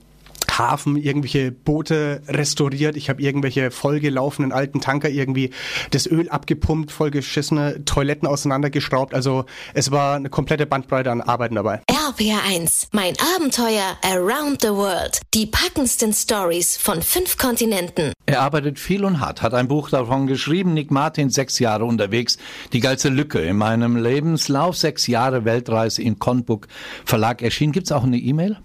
Hafen 0.57 0.97
irgendwelche 0.97 1.51
Boote 1.51 2.21
restauriert. 2.27 2.95
Ich 2.95 3.09
habe 3.09 3.21
irgendwelche 3.21 3.71
vollgelaufenen 3.71 4.51
alten 4.51 4.81
Tanker 4.81 5.09
irgendwie 5.09 5.51
das 5.91 6.07
Öl 6.07 6.29
abgepumpt, 6.29 6.91
vollgeschissene 6.91 7.85
Toiletten 7.85 8.27
auseinandergeschraubt. 8.27 9.13
Also 9.13 9.45
es 9.73 9.91
war 9.91 10.15
eine 10.15 10.29
komplette 10.29 10.65
Bandbreite 10.65 11.11
an 11.11 11.21
Arbeiten 11.21 11.55
dabei. 11.55 11.81
RPR1, 11.89 12.87
mein 12.91 13.13
Abenteuer 13.35 13.97
around 14.03 14.61
the 14.61 14.69
world. 14.69 15.21
Die 15.33 15.45
packendsten 15.45 16.13
Stories 16.13 16.77
von 16.77 17.01
fünf 17.01 17.37
Kontinenten. 17.37 18.11
Er 18.31 18.44
arbeitet 18.44 18.80
viel 18.80 19.04
und 19.04 19.19
hart, 19.19 19.42
hat 19.42 19.54
ein 19.54 19.68
Buch 19.68 19.89
davon 19.89 20.25
geschrieben. 20.25 20.74
Nick 20.74 20.89
Martin, 20.89 21.30
sechs 21.30 21.60
Jahre 21.60 21.83
unterwegs. 21.83 22.38
Die 22.72 22.80
geilste 22.80 23.10
Lücke 23.10 23.39
in 23.39 23.57
meinem 23.57 23.98
Lebenslauf. 23.98 24.78
Sechs 24.78 25.06
Jahre 25.07 25.44
Weltreise 25.44 26.01
in 26.01 26.18
Conbook 26.18 26.69
Verlag 27.04 27.42
erschienen. 27.42 27.74
Gibt 27.74 27.88
es 27.88 27.92
auch 27.92 28.06
eine 28.06 28.18
E-Mail? 28.18 28.57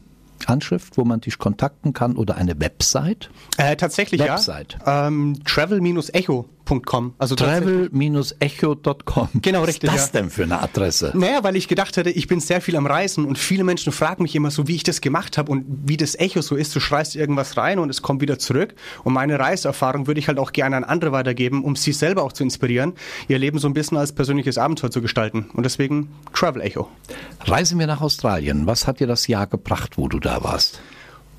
Anschrift, 0.47 0.97
wo 0.97 1.05
man 1.05 1.21
dich 1.21 1.39
kontakten 1.39 1.93
kann 1.93 2.17
oder 2.17 2.37
eine 2.37 2.61
Website? 2.61 3.29
Äh, 3.57 3.75
tatsächlich 3.75 4.21
Website. 4.21 4.79
ja. 4.87 5.09
Ähm, 5.09 5.41
travel-echo 5.45 6.49
travel.com. 6.67 7.15
Also 7.19 7.35
travel-echo.com. 7.35 9.29
Genau, 9.41 9.65
richtig. 9.65 9.91
Was 9.91 9.97
ist 9.97 10.07
das 10.09 10.13
ja. 10.15 10.21
denn 10.21 10.31
für 10.31 10.45
eine 10.45 10.61
Adresse? 10.61 11.13
Naja, 11.15 11.43
weil 11.43 11.57
ich 11.57 11.69
gedacht 11.69 11.97
hätte, 11.97 12.11
ich 12.11 12.27
bin 12.27 12.41
sehr 12.41 12.61
viel 12.61 12.77
am 12.77 12.87
Reisen 12.87 13.25
und 13.25 13.39
viele 13.39 13.65
Menschen 13.65 13.93
fragen 13.93 14.23
mich 14.23 14.35
immer 14.35 14.51
so, 14.51 14.69
wie 14.69 14.75
ich 14.75 14.83
das 14.83 15.01
gemacht 15.01 15.39
habe 15.39 15.51
und 15.53 15.65
wie 15.87 15.97
das 15.97 16.15
Echo 16.19 16.43
so 16.43 16.57
ist. 16.57 16.75
Du 16.75 16.81
schreist 16.81 17.17
irgendwas 17.17 17.57
rein 17.57 17.79
und 17.79 17.89
es 17.91 18.03
kommt 18.03 18.21
wieder 18.21 18.39
zurück. 18.39 18.75
Und 19.05 19.15
meine 19.15 19.39
Reiseerfahrung 19.39 20.07
würde 20.07 20.21
ich 20.21 20.29
halt 20.29 20.39
auch 20.39 20.53
gerne 20.53 20.77
an 20.77 20.85
andere 20.85 21.13
weitergeben, 21.13 21.65
um 21.65 21.77
sie 21.77 21.93
selber 21.93 22.23
auch 22.23 22.33
zu 22.33 22.43
inspirieren, 22.43 22.95
ihr 23.29 23.39
Leben 23.39 23.59
so 23.59 23.69
ein 23.69 23.75
bisschen 23.75 23.97
als 23.97 24.13
persönliches 24.13 24.59
Abenteuer 24.59 24.91
zu 24.91 25.01
gestalten. 25.01 25.51
Und 25.55 25.65
deswegen 25.65 26.11
Travel 26.35 26.63
Echo. 26.63 26.89
Reisen 27.41 27.79
wir 27.79 27.87
nach 27.87 28.01
Australien. 28.01 28.67
Was 28.67 28.87
hat 28.87 29.01
dir 29.01 29.07
das 29.07 29.27
Jahr 29.27 29.47
gebracht, 29.47 29.97
wo 29.97 30.09
du 30.09 30.19
da 30.19 30.43
warst? 30.43 30.81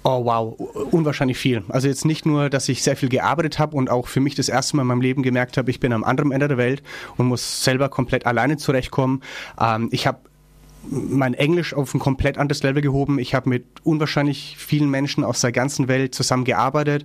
Oh 0.09 0.23
wow, 0.23 0.57
unwahrscheinlich 0.91 1.37
viel. 1.37 1.65
Also 1.67 1.89
jetzt 1.89 2.05
nicht 2.05 2.25
nur, 2.25 2.49
dass 2.49 2.69
ich 2.69 2.81
sehr 2.81 2.95
viel 2.95 3.09
gearbeitet 3.09 3.59
habe 3.59 3.75
und 3.75 3.89
auch 3.89 4.07
für 4.07 4.21
mich 4.21 4.35
das 4.35 4.47
erste 4.47 4.77
Mal 4.77 4.83
in 4.83 4.87
meinem 4.87 5.01
Leben 5.01 5.21
gemerkt 5.21 5.57
habe, 5.57 5.69
ich 5.69 5.81
bin 5.81 5.91
am 5.91 6.05
anderen 6.05 6.31
Ende 6.31 6.47
der 6.47 6.57
Welt 6.57 6.81
und 7.17 7.27
muss 7.27 7.65
selber 7.65 7.89
komplett 7.89 8.25
alleine 8.25 8.55
zurechtkommen. 8.55 9.21
Ähm, 9.59 9.89
ich 9.91 10.07
habe 10.07 10.19
mein 10.89 11.33
Englisch 11.33 11.73
auf 11.73 11.93
ein 11.93 11.99
komplett 11.99 12.37
anderes 12.37 12.63
Level 12.63 12.81
gehoben. 12.81 13.19
Ich 13.19 13.35
habe 13.35 13.49
mit 13.49 13.65
unwahrscheinlich 13.83 14.55
vielen 14.57 14.89
Menschen 14.89 15.25
aus 15.25 15.41
der 15.41 15.51
ganzen 15.51 15.89
Welt 15.89 16.15
zusammengearbeitet, 16.15 17.03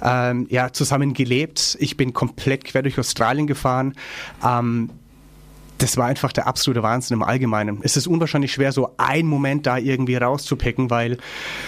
ähm, 0.00 0.46
ja, 0.48 0.72
zusammen 0.72 1.12
gelebt. 1.12 1.76
Ich 1.80 1.96
bin 1.96 2.12
komplett 2.12 2.66
quer 2.66 2.82
durch 2.82 3.00
Australien 3.00 3.48
gefahren. 3.48 3.94
Ähm, 4.46 4.90
das 5.84 5.98
war 5.98 6.06
einfach 6.06 6.32
der 6.32 6.46
absolute 6.46 6.82
Wahnsinn 6.82 7.18
im 7.18 7.22
Allgemeinen. 7.22 7.80
Es 7.82 7.98
ist 7.98 8.06
unwahrscheinlich 8.06 8.54
schwer, 8.54 8.72
so 8.72 8.94
einen 8.96 9.28
Moment 9.28 9.66
da 9.66 9.76
irgendwie 9.76 10.16
rauszupicken, 10.16 10.88
weil 10.88 11.18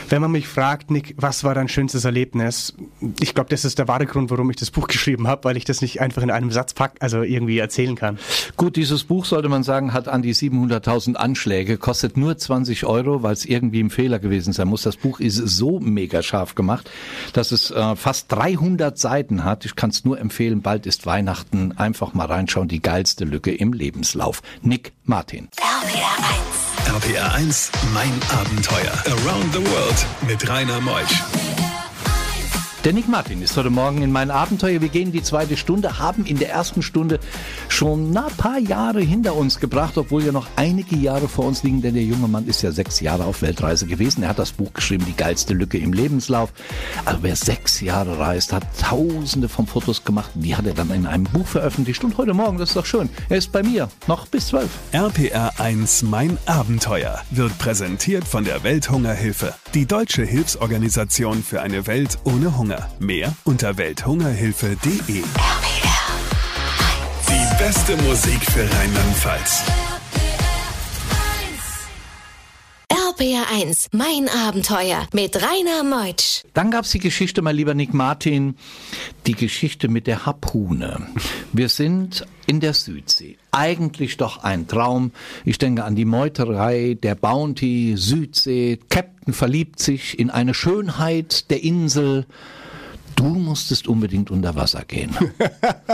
wenn 0.08 0.22
man 0.22 0.32
mich 0.32 0.48
fragt, 0.48 0.90
Nick, 0.90 1.14
was 1.18 1.44
war 1.44 1.54
dein 1.54 1.68
schönstes 1.68 2.06
Erlebnis? 2.06 2.72
Ich 3.20 3.34
glaube, 3.34 3.50
das 3.50 3.66
ist 3.66 3.78
der 3.78 3.88
wahre 3.88 4.06
Grund, 4.06 4.30
warum 4.30 4.48
ich 4.48 4.56
das 4.56 4.70
Buch 4.70 4.88
geschrieben 4.88 5.28
habe, 5.28 5.44
weil 5.44 5.58
ich 5.58 5.66
das 5.66 5.82
nicht 5.82 6.00
einfach 6.00 6.22
in 6.22 6.30
einem 6.30 6.50
Satz 6.50 6.72
pack, 6.72 6.94
also 7.00 7.20
irgendwie 7.20 7.58
erzählen 7.58 7.94
kann. 7.94 8.18
Gut, 8.56 8.76
dieses 8.76 9.04
Buch 9.04 9.26
sollte 9.26 9.50
man 9.50 9.62
sagen, 9.62 9.92
hat 9.92 10.08
an 10.08 10.22
die 10.22 10.34
700.000 10.34 11.16
Anschläge, 11.16 11.76
kostet 11.76 12.16
nur 12.16 12.38
20 12.38 12.86
Euro, 12.86 13.22
weil 13.22 13.34
es 13.34 13.44
irgendwie 13.44 13.82
ein 13.82 13.90
Fehler 13.90 14.18
gewesen 14.18 14.54
sein 14.54 14.68
muss. 14.68 14.80
Das 14.80 14.96
Buch 14.96 15.20
ist 15.20 15.36
so 15.36 15.78
mega 15.78 16.22
scharf 16.22 16.54
gemacht, 16.54 16.90
dass 17.34 17.52
es 17.52 17.70
äh, 17.70 17.96
fast 17.96 18.32
300 18.32 18.96
Seiten 18.96 19.44
hat. 19.44 19.66
Ich 19.66 19.76
kann 19.76 19.90
es 19.90 20.06
nur 20.06 20.18
empfehlen, 20.18 20.62
bald 20.62 20.86
ist 20.86 21.04
Weihnachten. 21.04 21.72
Einfach 21.76 22.14
mal 22.14 22.24
reinschauen, 22.24 22.68
die 22.68 22.80
geilste 22.80 23.26
Lücke 23.26 23.54
im 23.54 23.74
Lebenslauf. 24.06 24.42
Nick 24.62 24.92
Martin. 25.04 25.48
RPR 25.58 26.94
1. 26.94 27.04
RPR 27.04 27.34
1, 27.34 27.70
mein 27.92 28.12
Abenteuer. 28.30 28.92
Around 29.06 29.52
the 29.52 29.70
World 29.70 30.06
mit 30.26 30.48
Rainer 30.48 30.80
Meusch. 30.80 31.75
Der 32.86 32.92
Nick 32.92 33.08
Martin 33.08 33.42
ist 33.42 33.56
heute 33.56 33.70
Morgen 33.70 34.00
in 34.02 34.12
mein 34.12 34.30
Abenteuer. 34.30 34.80
Wir 34.80 34.88
gehen 34.88 35.10
die 35.10 35.24
zweite 35.24 35.56
Stunde, 35.56 35.98
haben 35.98 36.24
in 36.24 36.38
der 36.38 36.50
ersten 36.50 36.82
Stunde 36.82 37.18
schon 37.68 38.16
ein 38.16 38.32
paar 38.36 38.60
Jahre 38.60 39.00
hinter 39.00 39.34
uns 39.34 39.58
gebracht, 39.58 39.98
obwohl 39.98 40.22
ja 40.22 40.30
noch 40.30 40.46
einige 40.54 40.94
Jahre 40.94 41.26
vor 41.26 41.46
uns 41.46 41.64
liegen, 41.64 41.82
denn 41.82 41.94
der 41.94 42.04
junge 42.04 42.28
Mann 42.28 42.46
ist 42.46 42.62
ja 42.62 42.70
sechs 42.70 43.00
Jahre 43.00 43.24
auf 43.24 43.42
Weltreise 43.42 43.88
gewesen. 43.88 44.22
Er 44.22 44.28
hat 44.28 44.38
das 44.38 44.52
Buch 44.52 44.72
geschrieben, 44.72 45.04
Die 45.04 45.16
geilste 45.16 45.52
Lücke 45.52 45.78
im 45.78 45.92
Lebenslauf. 45.92 46.52
Also 47.04 47.24
wer 47.24 47.34
sechs 47.34 47.80
Jahre 47.80 48.20
reist, 48.20 48.52
hat 48.52 48.62
tausende 48.80 49.48
von 49.48 49.66
Fotos 49.66 50.04
gemacht. 50.04 50.30
Die 50.34 50.54
hat 50.54 50.66
er 50.66 50.74
dann 50.74 50.90
in 50.90 51.06
einem 51.06 51.24
Buch 51.24 51.48
veröffentlicht. 51.48 52.04
Und 52.04 52.16
heute 52.18 52.34
Morgen, 52.34 52.56
das 52.56 52.68
ist 52.68 52.76
doch 52.76 52.86
schön, 52.86 53.10
er 53.28 53.38
ist 53.38 53.50
bei 53.50 53.64
mir, 53.64 53.88
noch 54.06 54.28
bis 54.28 54.46
zwölf. 54.46 54.70
RPR 54.92 55.58
1, 55.58 56.04
mein 56.04 56.38
Abenteuer 56.46 57.20
wird 57.32 57.58
präsentiert 57.58 58.22
von 58.22 58.44
der 58.44 58.62
Welthungerhilfe. 58.62 59.54
Die 59.74 59.86
deutsche 59.86 60.22
Hilfsorganisation 60.22 61.42
für 61.42 61.62
eine 61.62 61.88
Welt 61.88 62.18
ohne 62.22 62.56
Hunger. 62.56 62.75
Mehr 62.98 63.34
unter 63.44 63.76
welthungerhilfe.de. 63.76 65.22
Die 67.28 67.58
beste 67.58 67.96
Musik 67.98 68.40
für 68.50 68.62
Rheinland-Pfalz. 68.62 69.62
RPR 73.18 73.46
1, 73.50 73.88
mein 73.92 74.28
Abenteuer 74.28 75.06
mit 75.14 75.36
Rainer 75.36 75.84
Meutsch. 75.84 76.42
Dann 76.52 76.70
gab's 76.70 76.90
die 76.90 76.98
Geschichte, 76.98 77.40
mein 77.40 77.56
lieber 77.56 77.72
Nick 77.72 77.94
Martin, 77.94 78.56
die 79.26 79.34
Geschichte 79.34 79.88
mit 79.88 80.06
der 80.06 80.26
Harpune. 80.26 81.06
Wir 81.52 81.70
sind 81.70 82.26
in 82.46 82.60
der 82.60 82.74
Südsee. 82.74 83.38
Eigentlich 83.52 84.18
doch 84.18 84.44
ein 84.44 84.68
Traum. 84.68 85.12
Ich 85.44 85.56
denke 85.56 85.84
an 85.84 85.96
die 85.96 86.04
Meuterei 86.04 86.98
der 87.02 87.14
Bounty, 87.14 87.94
Südsee. 87.96 88.78
Captain 88.90 89.32
verliebt 89.32 89.80
sich 89.80 90.18
in 90.18 90.28
eine 90.28 90.52
Schönheit 90.52 91.50
der 91.50 91.62
Insel. 91.62 92.26
Du 93.16 93.24
musstest 93.24 93.88
unbedingt 93.88 94.30
unter 94.30 94.54
Wasser 94.56 94.84
gehen. 94.86 95.16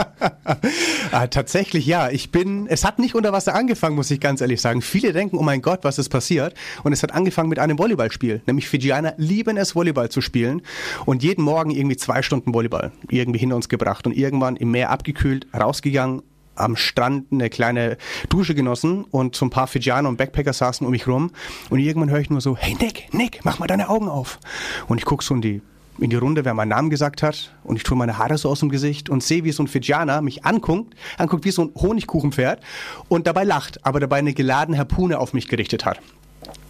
ah, 1.11 1.27
tatsächlich 1.27 1.85
ja. 1.85 2.09
Ich 2.09 2.31
bin, 2.31 2.67
es 2.67 2.83
hat 2.83 2.99
nicht 2.99 3.15
unter 3.15 3.31
Wasser 3.31 3.55
angefangen, 3.55 3.95
muss 3.95 4.11
ich 4.11 4.19
ganz 4.19 4.41
ehrlich 4.41 4.59
sagen. 4.59 4.81
Viele 4.81 5.13
denken, 5.13 5.37
oh 5.37 5.41
mein 5.41 5.61
Gott, 5.61 5.79
was 5.83 5.97
ist 5.97 6.09
passiert? 6.09 6.53
Und 6.83 6.91
es 6.91 7.01
hat 7.01 7.13
angefangen 7.13 7.47
mit 7.47 7.59
einem 7.59 7.79
Volleyballspiel. 7.79 8.41
Nämlich 8.45 8.67
Fijianer 8.67 9.13
lieben 9.15 9.55
es, 9.55 9.73
Volleyball 9.73 10.09
zu 10.09 10.19
spielen. 10.19 10.63
Und 11.05 11.23
jeden 11.23 11.45
Morgen 11.45 11.71
irgendwie 11.71 11.95
zwei 11.95 12.21
Stunden 12.21 12.53
Volleyball 12.53 12.91
irgendwie 13.09 13.39
hinter 13.39 13.55
uns 13.55 13.69
gebracht. 13.69 14.05
Und 14.05 14.17
irgendwann 14.17 14.57
im 14.57 14.71
Meer 14.71 14.89
abgekühlt, 14.89 15.47
rausgegangen, 15.57 16.23
am 16.55 16.75
Strand 16.75 17.31
eine 17.31 17.49
kleine 17.49 17.97
Dusche 18.27 18.53
genossen 18.53 19.05
und 19.05 19.35
so 19.35 19.45
ein 19.45 19.49
paar 19.49 19.67
Fijianer 19.67 20.09
und 20.09 20.17
Backpacker 20.17 20.53
saßen 20.53 20.85
um 20.85 20.91
mich 20.91 21.07
rum 21.07 21.31
und 21.71 21.79
irgendwann 21.79 22.11
höre 22.11 22.19
ich 22.19 22.29
nur 22.29 22.41
so, 22.41 22.55
hey 22.55 22.75
Nick, 22.79 23.11
Nick, 23.11 23.39
mach 23.43 23.57
mal 23.57 23.65
deine 23.65 23.89
Augen 23.89 24.07
auf. 24.07 24.39
Und 24.87 24.99
ich 24.99 25.05
gucke 25.05 25.23
so 25.23 25.33
in 25.33 25.41
die 25.41 25.61
in 25.99 26.09
die 26.09 26.15
Runde, 26.15 26.45
wer 26.45 26.53
meinen 26.53 26.69
Namen 26.69 26.89
gesagt 26.89 27.23
hat 27.23 27.53
und 27.63 27.75
ich 27.75 27.83
tue 27.83 27.97
meine 27.97 28.17
Haare 28.17 28.37
so 28.37 28.49
aus 28.49 28.59
dem 28.59 28.69
Gesicht 28.69 29.09
und 29.09 29.23
sehe, 29.23 29.43
wie 29.43 29.51
so 29.51 29.63
ein 29.63 29.67
Fijianer 29.67 30.21
mich 30.21 30.45
anguckt, 30.45 30.95
anguckt 31.17 31.45
wie 31.45 31.51
so 31.51 31.63
ein 31.63 31.71
Honigkuchenpferd 31.75 32.61
und 33.09 33.27
dabei 33.27 33.43
lacht, 33.43 33.85
aber 33.85 33.99
dabei 33.99 34.17
eine 34.17 34.33
geladene 34.33 34.77
Harpune 34.77 35.19
auf 35.19 35.33
mich 35.33 35.47
gerichtet 35.47 35.85
hat. 35.85 35.99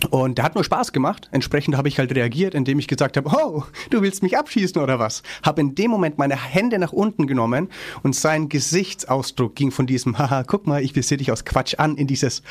Und 0.09 0.37
der 0.37 0.45
hat 0.45 0.55
nur 0.55 0.63
Spaß 0.63 0.91
gemacht. 0.91 1.29
Entsprechend 1.31 1.77
habe 1.77 1.87
ich 1.87 1.97
halt 1.97 2.13
reagiert, 2.13 2.53
indem 2.53 2.77
ich 2.77 2.87
gesagt 2.87 3.17
habe, 3.17 3.29
oh, 3.33 3.63
du 3.89 4.01
willst 4.01 4.21
mich 4.21 4.37
abschießen 4.37 4.81
oder 4.81 4.99
was? 4.99 5.23
Habe 5.43 5.61
in 5.61 5.75
dem 5.75 5.89
Moment 5.89 6.17
meine 6.17 6.35
Hände 6.35 6.77
nach 6.77 6.91
unten 6.91 7.25
genommen 7.25 7.69
und 8.03 8.15
sein 8.15 8.49
Gesichtsausdruck 8.49 9.55
ging 9.55 9.71
von 9.71 9.87
diesem, 9.87 10.17
haha, 10.19 10.43
guck 10.43 10.67
mal, 10.67 10.83
ich 10.83 10.93
sehe 10.93 11.17
dich 11.17 11.31
aus 11.31 11.45
Quatsch 11.45 11.75
an, 11.77 11.95
in 11.95 12.07
dieses, 12.07 12.43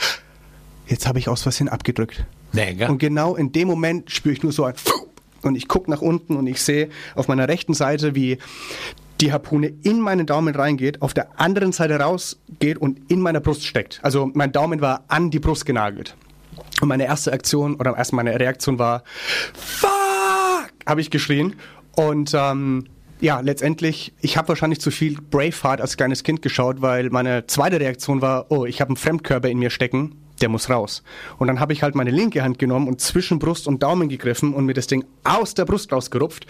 jetzt 0.86 1.06
habe 1.06 1.18
ich 1.18 1.28
aus 1.28 1.42
Versehen 1.42 1.68
abgedrückt. 1.68 2.24
Nee, 2.54 2.84
und 2.86 2.98
genau 2.98 3.34
in 3.34 3.52
dem 3.52 3.68
Moment 3.68 4.10
spüre 4.10 4.34
ich 4.34 4.42
nur 4.42 4.52
so 4.52 4.64
ein, 4.64 4.74
und 5.44 5.54
ich 5.54 5.68
gucke 5.68 5.90
nach 5.90 6.00
unten 6.00 6.36
und 6.36 6.46
ich 6.46 6.62
sehe 6.62 6.88
auf 7.14 7.28
meiner 7.28 7.48
rechten 7.48 7.74
Seite, 7.74 8.14
wie 8.14 8.38
die 9.20 9.32
Harpune 9.32 9.72
in 9.82 10.00
meinen 10.00 10.26
Daumen 10.26 10.54
reingeht, 10.54 11.00
auf 11.00 11.14
der 11.14 11.40
anderen 11.40 11.72
Seite 11.72 11.98
rausgeht 11.98 12.78
und 12.78 13.10
in 13.10 13.20
meiner 13.20 13.40
Brust 13.40 13.64
steckt. 13.64 14.00
Also 14.02 14.30
mein 14.34 14.52
Daumen 14.52 14.80
war 14.80 15.04
an 15.08 15.30
die 15.30 15.38
Brust 15.38 15.64
genagelt. 15.64 16.16
Und 16.80 16.88
meine 16.88 17.06
erste 17.06 17.32
Aktion 17.32 17.76
oder 17.76 17.96
erst 17.96 18.12
meine 18.12 18.38
Reaktion 18.38 18.78
war, 18.78 19.04
fuck, 19.54 20.70
habe 20.86 21.00
ich 21.00 21.10
geschrien. 21.10 21.54
Und 21.94 22.32
ähm, 22.34 22.86
ja, 23.20 23.38
letztendlich, 23.38 24.12
ich 24.20 24.36
habe 24.36 24.48
wahrscheinlich 24.48 24.80
zu 24.80 24.90
viel 24.90 25.16
Braveheart 25.30 25.80
als 25.80 25.96
kleines 25.96 26.24
Kind 26.24 26.42
geschaut, 26.42 26.82
weil 26.82 27.10
meine 27.10 27.46
zweite 27.46 27.78
Reaktion 27.78 28.20
war, 28.20 28.46
oh, 28.50 28.64
ich 28.66 28.80
habe 28.80 28.88
einen 28.88 28.96
Fremdkörper 28.96 29.48
in 29.48 29.58
mir 29.58 29.70
stecken 29.70 30.16
der 30.42 30.48
muss 30.48 30.68
raus. 30.68 31.02
Und 31.38 31.46
dann 31.46 31.60
habe 31.60 31.72
ich 31.72 31.82
halt 31.82 31.94
meine 31.94 32.10
linke 32.10 32.42
Hand 32.42 32.58
genommen 32.58 32.88
und 32.88 33.00
zwischen 33.00 33.38
Brust 33.38 33.66
und 33.68 33.82
Daumen 33.82 34.08
gegriffen 34.08 34.52
und 34.54 34.66
mir 34.66 34.74
das 34.74 34.88
Ding 34.88 35.04
aus 35.24 35.54
der 35.54 35.64
Brust 35.64 35.92
rausgerupft. 35.92 36.46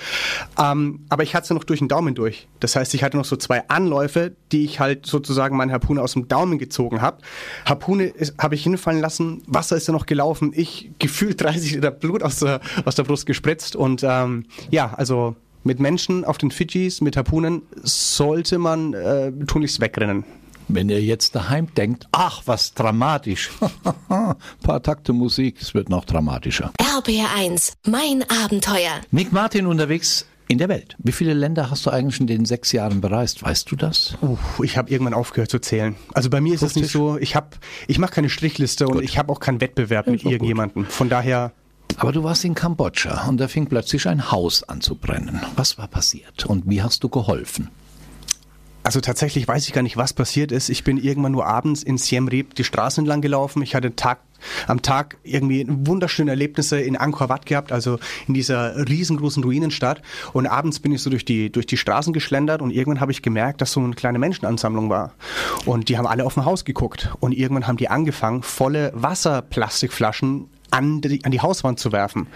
Ähm, 0.58 1.00
aber 1.08 1.22
ich 1.22 1.34
hatte 1.34 1.44
es 1.44 1.50
noch 1.50 1.64
durch 1.64 1.80
den 1.80 1.88
Daumen 1.88 2.14
durch. 2.14 2.48
Das 2.60 2.74
heißt, 2.74 2.94
ich 2.94 3.04
hatte 3.04 3.16
noch 3.16 3.24
so 3.24 3.36
zwei 3.36 3.68
Anläufe, 3.68 4.34
die 4.50 4.64
ich 4.64 4.80
halt 4.80 5.06
sozusagen 5.06 5.56
meine 5.56 5.72
Harpune 5.72 6.02
aus 6.02 6.14
dem 6.14 6.26
Daumen 6.26 6.58
gezogen 6.58 7.02
habe. 7.02 7.18
Harpune 7.66 8.12
habe 8.38 8.54
ich 8.54 8.62
hinfallen 8.62 9.00
lassen, 9.00 9.42
Wasser 9.46 9.76
ist 9.76 9.86
ja 9.86 9.92
noch 9.92 10.06
gelaufen, 10.06 10.52
ich 10.54 10.90
gefühlt 10.98 11.40
30 11.42 11.72
Liter 11.72 11.90
Blut 11.90 12.22
aus 12.22 12.38
der, 12.38 12.60
aus 12.84 12.94
der 12.94 13.04
Brust 13.04 13.26
gespritzt 13.26 13.76
und 13.76 14.02
ähm, 14.02 14.46
ja, 14.70 14.94
also 14.94 15.36
mit 15.64 15.78
Menschen 15.78 16.24
auf 16.24 16.38
den 16.38 16.50
Fidschis, 16.50 17.00
mit 17.00 17.16
Harpunen 17.16 17.62
sollte 17.82 18.58
man 18.58 18.94
äh, 18.94 19.30
tunlichst 19.46 19.80
wegrennen. 19.80 20.24
Wenn 20.74 20.88
ihr 20.88 21.02
jetzt 21.02 21.34
daheim 21.34 21.72
denkt, 21.74 22.08
ach, 22.12 22.42
was 22.46 22.72
dramatisch. 22.72 23.50
Ein 24.08 24.34
paar 24.62 24.82
Takte 24.82 25.12
Musik, 25.12 25.60
es 25.60 25.74
wird 25.74 25.90
noch 25.90 26.06
dramatischer. 26.06 26.72
RBR1, 26.78 27.74
mein 27.86 28.24
Abenteuer. 28.42 29.02
Nick 29.10 29.32
Martin 29.32 29.66
unterwegs 29.66 30.26
in 30.48 30.56
der 30.56 30.70
Welt. 30.70 30.96
Wie 30.98 31.12
viele 31.12 31.34
Länder 31.34 31.70
hast 31.70 31.84
du 31.84 31.90
eigentlich 31.90 32.20
in 32.20 32.26
den 32.26 32.46
sechs 32.46 32.72
Jahren 32.72 33.02
bereist? 33.02 33.42
Weißt 33.42 33.70
du 33.70 33.76
das? 33.76 34.16
Uh, 34.22 34.38
ich 34.62 34.78
habe 34.78 34.90
irgendwann 34.90 35.12
aufgehört 35.12 35.50
zu 35.50 35.58
zählen. 35.58 35.94
Also 36.14 36.30
bei 36.30 36.40
mir 36.40 36.54
ist 36.54 36.62
es 36.62 36.74
nicht 36.74 36.90
so, 36.90 37.18
ich 37.18 37.36
habe, 37.36 37.48
ich 37.86 37.98
mache 37.98 38.12
keine 38.12 38.30
Strichliste 38.30 38.86
Gut. 38.86 38.96
und 38.96 39.02
ich 39.02 39.18
habe 39.18 39.30
auch 39.30 39.40
keinen 39.40 39.60
Wettbewerb 39.60 40.06
mit 40.06 40.24
irgendjemandem. 40.24 40.86
Von 40.86 41.10
daher. 41.10 41.52
Aber 41.98 42.12
du 42.12 42.24
warst 42.24 42.46
in 42.46 42.54
Kambodscha 42.54 43.28
und 43.28 43.36
da 43.38 43.48
fing 43.48 43.66
plötzlich 43.66 44.08
ein 44.08 44.30
Haus 44.30 44.62
an 44.62 44.80
zu 44.80 44.94
brennen. 44.94 45.42
Was 45.56 45.76
war 45.76 45.88
passiert 45.88 46.46
und 46.46 46.64
wie 46.66 46.82
hast 46.82 47.04
du 47.04 47.10
geholfen? 47.10 47.68
Also 48.84 49.00
tatsächlich 49.00 49.46
weiß 49.46 49.66
ich 49.66 49.72
gar 49.72 49.82
nicht, 49.82 49.96
was 49.96 50.12
passiert 50.12 50.50
ist. 50.50 50.68
Ich 50.68 50.82
bin 50.82 50.98
irgendwann 50.98 51.32
nur 51.32 51.46
abends 51.46 51.82
in 51.82 51.98
Siem 51.98 52.28
Reap 52.28 52.54
die 52.54 52.64
Straßen 52.64 53.02
entlang 53.02 53.20
gelaufen. 53.20 53.62
Ich 53.62 53.74
hatte 53.74 53.94
Tag, 53.94 54.18
am 54.66 54.82
Tag 54.82 55.18
irgendwie 55.22 55.64
wunderschöne 55.68 56.32
Erlebnisse 56.32 56.80
in 56.80 56.96
Angkor 56.96 57.28
Wat 57.28 57.46
gehabt, 57.46 57.70
also 57.70 57.98
in 58.26 58.34
dieser 58.34 58.76
riesengroßen 58.88 59.44
Ruinenstadt. 59.44 60.02
Und 60.32 60.46
abends 60.46 60.80
bin 60.80 60.90
ich 60.90 61.00
so 61.00 61.10
durch 61.10 61.24
die, 61.24 61.50
durch 61.50 61.66
die 61.66 61.76
Straßen 61.76 62.12
geschlendert 62.12 62.60
und 62.60 62.70
irgendwann 62.70 63.00
habe 63.00 63.12
ich 63.12 63.22
gemerkt, 63.22 63.60
dass 63.60 63.72
so 63.72 63.80
eine 63.80 63.94
kleine 63.94 64.18
Menschenansammlung 64.18 64.90
war. 64.90 65.12
Und 65.64 65.88
die 65.88 65.96
haben 65.96 66.06
alle 66.06 66.24
auf 66.24 66.34
dem 66.34 66.44
Haus 66.44 66.64
geguckt. 66.64 67.10
Und 67.20 67.32
irgendwann 67.32 67.68
haben 67.68 67.76
die 67.76 67.88
angefangen, 67.88 68.42
volle 68.42 68.90
Wasserplastikflaschen 68.94 70.48
an 70.72 71.00
die, 71.00 71.24
an 71.24 71.30
die 71.30 71.40
Hauswand 71.40 71.78
zu 71.78 71.92
werfen. 71.92 72.26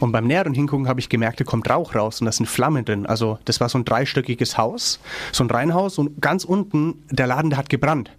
Und 0.00 0.12
beim 0.12 0.26
näheren 0.26 0.52
Hingucken 0.52 0.88
habe 0.88 1.00
ich 1.00 1.08
gemerkt, 1.08 1.40
da 1.40 1.44
kommt 1.44 1.70
Rauch 1.70 1.94
raus 1.94 2.20
und 2.20 2.26
da 2.26 2.32
sind 2.32 2.46
Flammen 2.46 2.84
drin. 2.84 3.06
Also 3.06 3.38
das 3.44 3.60
war 3.60 3.68
so 3.68 3.78
ein 3.78 3.84
dreistöckiges 3.84 4.58
Haus, 4.58 5.00
so 5.32 5.44
ein 5.44 5.50
Reihenhaus 5.50 5.98
und 5.98 6.20
ganz 6.20 6.44
unten, 6.44 7.02
der 7.10 7.26
Laden, 7.26 7.50
der 7.50 7.58
hat 7.58 7.68
gebrannt. 7.68 8.10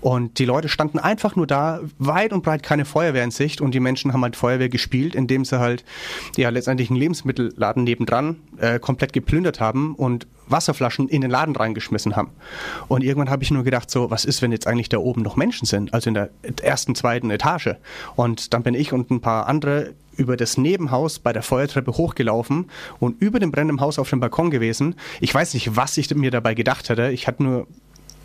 Und 0.00 0.38
die 0.38 0.44
Leute 0.44 0.68
standen 0.68 0.98
einfach 0.98 1.36
nur 1.36 1.46
da, 1.46 1.80
weit 1.98 2.32
und 2.32 2.42
breit 2.42 2.62
keine 2.62 2.84
Feuerwehr 2.84 3.24
in 3.24 3.30
Sicht 3.30 3.60
und 3.60 3.74
die 3.74 3.80
Menschen 3.80 4.12
haben 4.12 4.22
halt 4.22 4.36
Feuerwehr 4.36 4.68
gespielt, 4.68 5.14
indem 5.14 5.44
sie 5.44 5.58
halt 5.58 5.84
ja 6.36 6.48
letztendlich 6.48 6.88
einen 6.88 6.98
Lebensmittelladen 6.98 7.84
nebendran 7.84 8.36
äh, 8.58 8.78
komplett 8.78 9.12
geplündert 9.12 9.60
haben 9.60 9.94
und 9.94 10.26
Wasserflaschen 10.50 11.08
in 11.08 11.20
den 11.20 11.30
Laden 11.30 11.56
reingeschmissen 11.56 12.16
haben. 12.16 12.30
Und 12.88 13.02
irgendwann 13.02 13.30
habe 13.30 13.42
ich 13.42 13.50
nur 13.50 13.64
gedacht, 13.64 13.90
so, 13.90 14.10
was 14.10 14.24
ist, 14.24 14.42
wenn 14.42 14.52
jetzt 14.52 14.66
eigentlich 14.66 14.88
da 14.88 14.98
oben 14.98 15.22
noch 15.22 15.36
Menschen 15.36 15.66
sind, 15.66 15.94
also 15.94 16.08
in 16.08 16.14
der 16.14 16.30
ersten, 16.62 16.94
zweiten 16.94 17.30
Etage. 17.30 17.74
Und 18.16 18.54
dann 18.54 18.62
bin 18.62 18.74
ich 18.74 18.92
und 18.92 19.10
ein 19.10 19.20
paar 19.20 19.46
andere 19.46 19.94
über 20.16 20.36
das 20.36 20.58
Nebenhaus 20.58 21.20
bei 21.20 21.32
der 21.32 21.42
Feuertreppe 21.42 21.92
hochgelaufen 21.92 22.70
und 22.98 23.22
über 23.22 23.38
dem 23.38 23.52
brennenden 23.52 23.80
Haus 23.80 23.98
auf 23.98 24.10
dem 24.10 24.20
Balkon 24.20 24.50
gewesen. 24.50 24.96
Ich 25.20 25.32
weiß 25.32 25.54
nicht, 25.54 25.76
was 25.76 25.96
ich 25.96 26.12
mir 26.14 26.32
dabei 26.32 26.54
gedacht 26.54 26.90
hatte. 26.90 27.10
Ich 27.12 27.28
hatte 27.28 27.44
nur 27.44 27.66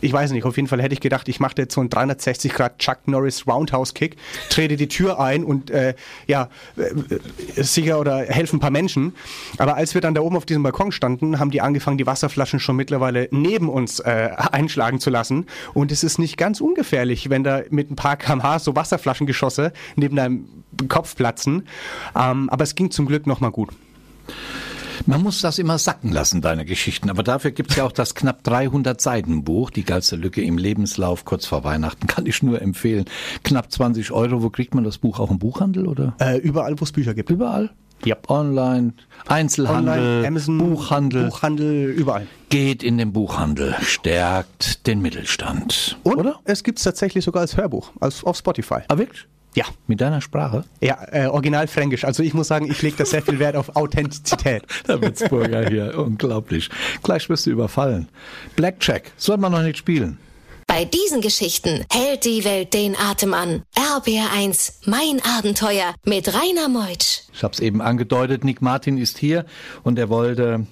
ich 0.03 0.11
weiß 0.11 0.31
nicht, 0.31 0.43
auf 0.43 0.55
jeden 0.57 0.67
Fall 0.67 0.81
hätte 0.81 0.93
ich 0.93 0.99
gedacht, 0.99 1.27
ich 1.29 1.39
mache 1.39 1.53
jetzt 1.57 1.73
so 1.73 1.81
einen 1.81 1.89
360 1.89 2.53
Grad 2.53 2.77
Chuck 2.79 3.07
Norris 3.07 3.47
Roundhouse 3.47 3.93
Kick, 3.93 4.17
trete 4.49 4.75
die 4.75 4.87
Tür 4.87 5.19
ein 5.19 5.43
und 5.43 5.71
äh, 5.71 5.95
ja, 6.27 6.49
äh, 6.75 7.63
sicher 7.63 7.99
oder 7.99 8.19
helfen 8.19 8.57
ein 8.57 8.59
paar 8.59 8.71
Menschen. 8.71 9.15
Aber 9.57 9.75
als 9.75 9.93
wir 9.93 10.01
dann 10.01 10.13
da 10.13 10.21
oben 10.21 10.35
auf 10.35 10.45
diesem 10.45 10.63
Balkon 10.63 10.91
standen, 10.91 11.39
haben 11.39 11.51
die 11.51 11.61
angefangen, 11.61 11.97
die 11.97 12.05
Wasserflaschen 12.05 12.59
schon 12.59 12.75
mittlerweile 12.75 13.29
neben 13.31 13.69
uns 13.69 13.99
äh, 13.99 14.29
einschlagen 14.51 14.99
zu 14.99 15.09
lassen. 15.09 15.45
Und 15.73 15.91
es 15.91 16.03
ist 16.03 16.19
nicht 16.19 16.37
ganz 16.37 16.59
ungefährlich, 16.61 17.29
wenn 17.29 17.43
da 17.43 17.61
mit 17.69 17.89
ein 17.89 17.95
paar 17.95 18.17
kmh 18.17 18.59
so 18.59 18.75
Wasserflaschengeschosse 18.75 19.71
neben 19.95 20.15
deinem 20.15 20.47
Kopf 20.89 21.15
platzen. 21.15 21.67
Ähm, 22.15 22.49
aber 22.49 22.63
es 22.63 22.75
ging 22.75 22.91
zum 22.91 23.05
Glück 23.05 23.25
nochmal 23.25 23.51
gut. 23.51 23.69
Man 25.05 25.21
muss 25.21 25.41
das 25.41 25.59
immer 25.59 25.77
sacken 25.77 26.11
lassen, 26.11 26.41
deine 26.41 26.65
Geschichten. 26.65 27.09
Aber 27.09 27.23
dafür 27.23 27.51
gibt's 27.51 27.75
ja 27.75 27.85
auch 27.85 27.91
das 27.91 28.15
knapp 28.15 28.43
300 28.43 28.99
Seiten 28.99 29.43
Buch, 29.43 29.69
die 29.69 29.83
geilste 29.83 30.15
Lücke 30.15 30.41
im 30.41 30.57
Lebenslauf, 30.57 31.25
kurz 31.25 31.45
vor 31.45 31.63
Weihnachten, 31.63 32.07
kann 32.07 32.25
ich 32.25 32.43
nur 32.43 32.61
empfehlen. 32.61 33.05
Knapp 33.43 33.71
20 33.71 34.11
Euro. 34.11 34.43
Wo 34.43 34.49
kriegt 34.49 34.75
man 34.75 34.83
das 34.83 34.97
Buch? 34.97 35.19
Auch 35.19 35.31
im 35.31 35.39
Buchhandel 35.39 35.87
oder? 35.87 36.15
Äh, 36.19 36.37
überall, 36.37 36.79
wo 36.79 36.83
es 36.83 36.91
Bücher 36.91 37.13
gibt. 37.13 37.29
Überall? 37.29 37.71
Ja. 38.05 38.17
Online, 38.27 38.93
Einzelhandel, 39.27 39.93
Online, 39.93 40.27
Amazon, 40.27 40.57
Buchhandel. 40.57 41.29
Buchhandel, 41.29 41.91
überall. 41.91 42.27
Geht 42.49 42.83
in 42.83 42.97
den 42.97 43.13
Buchhandel, 43.13 43.75
stärkt 43.81 44.85
den 44.87 45.01
Mittelstand. 45.01 45.97
Und 46.03 46.17
oder? 46.17 46.39
es 46.43 46.63
gibt's 46.63 46.83
tatsächlich 46.83 47.23
sogar 47.23 47.41
als 47.41 47.55
Hörbuch, 47.55 47.91
als 48.01 48.23
auf 48.23 48.37
Spotify. 48.37 48.79
Ah, 48.89 48.97
wirklich? 48.97 49.27
Ja. 49.55 49.65
Mit 49.87 50.01
deiner 50.01 50.21
Sprache? 50.21 50.63
Ja, 50.81 50.97
äh, 51.11 51.27
original 51.27 51.67
fränkisch. 51.67 52.05
Also 52.05 52.23
ich 52.23 52.33
muss 52.33 52.47
sagen, 52.47 52.69
ich 52.69 52.81
lege 52.81 52.97
da 52.97 53.05
sehr 53.05 53.21
viel 53.21 53.39
Wert 53.39 53.55
auf 53.55 53.75
Authentizität. 53.75 54.63
Der 54.87 55.01
Witzburger 55.01 55.67
hier, 55.69 55.97
unglaublich. 55.97 56.69
Gleich 57.03 57.29
wirst 57.29 57.45
du 57.45 57.51
überfallen. 57.51 58.09
Blackjack, 58.55 59.11
soll 59.17 59.37
man 59.37 59.51
noch 59.51 59.61
nicht 59.61 59.77
spielen. 59.77 60.17
Bei 60.67 60.85
diesen 60.85 61.21
Geschichten 61.21 61.85
hält 61.91 62.25
die 62.25 62.45
Welt 62.45 62.73
den 62.73 62.95
Atem 62.97 63.35
an. 63.35 63.61
RBR1, 63.75 64.73
mein 64.85 65.21
Abenteuer 65.37 65.93
mit 66.03 66.33
Rainer 66.33 66.67
Meutsch. 66.67 67.21
Ich 67.31 67.43
habe 67.43 67.53
es 67.53 67.59
eben 67.59 67.81
angedeutet, 67.81 68.43
Nick 68.43 68.61
Martin 68.61 68.97
ist 68.97 69.19
hier 69.19 69.45
und 69.83 69.99
er 69.99 70.09
wollte 70.09 70.65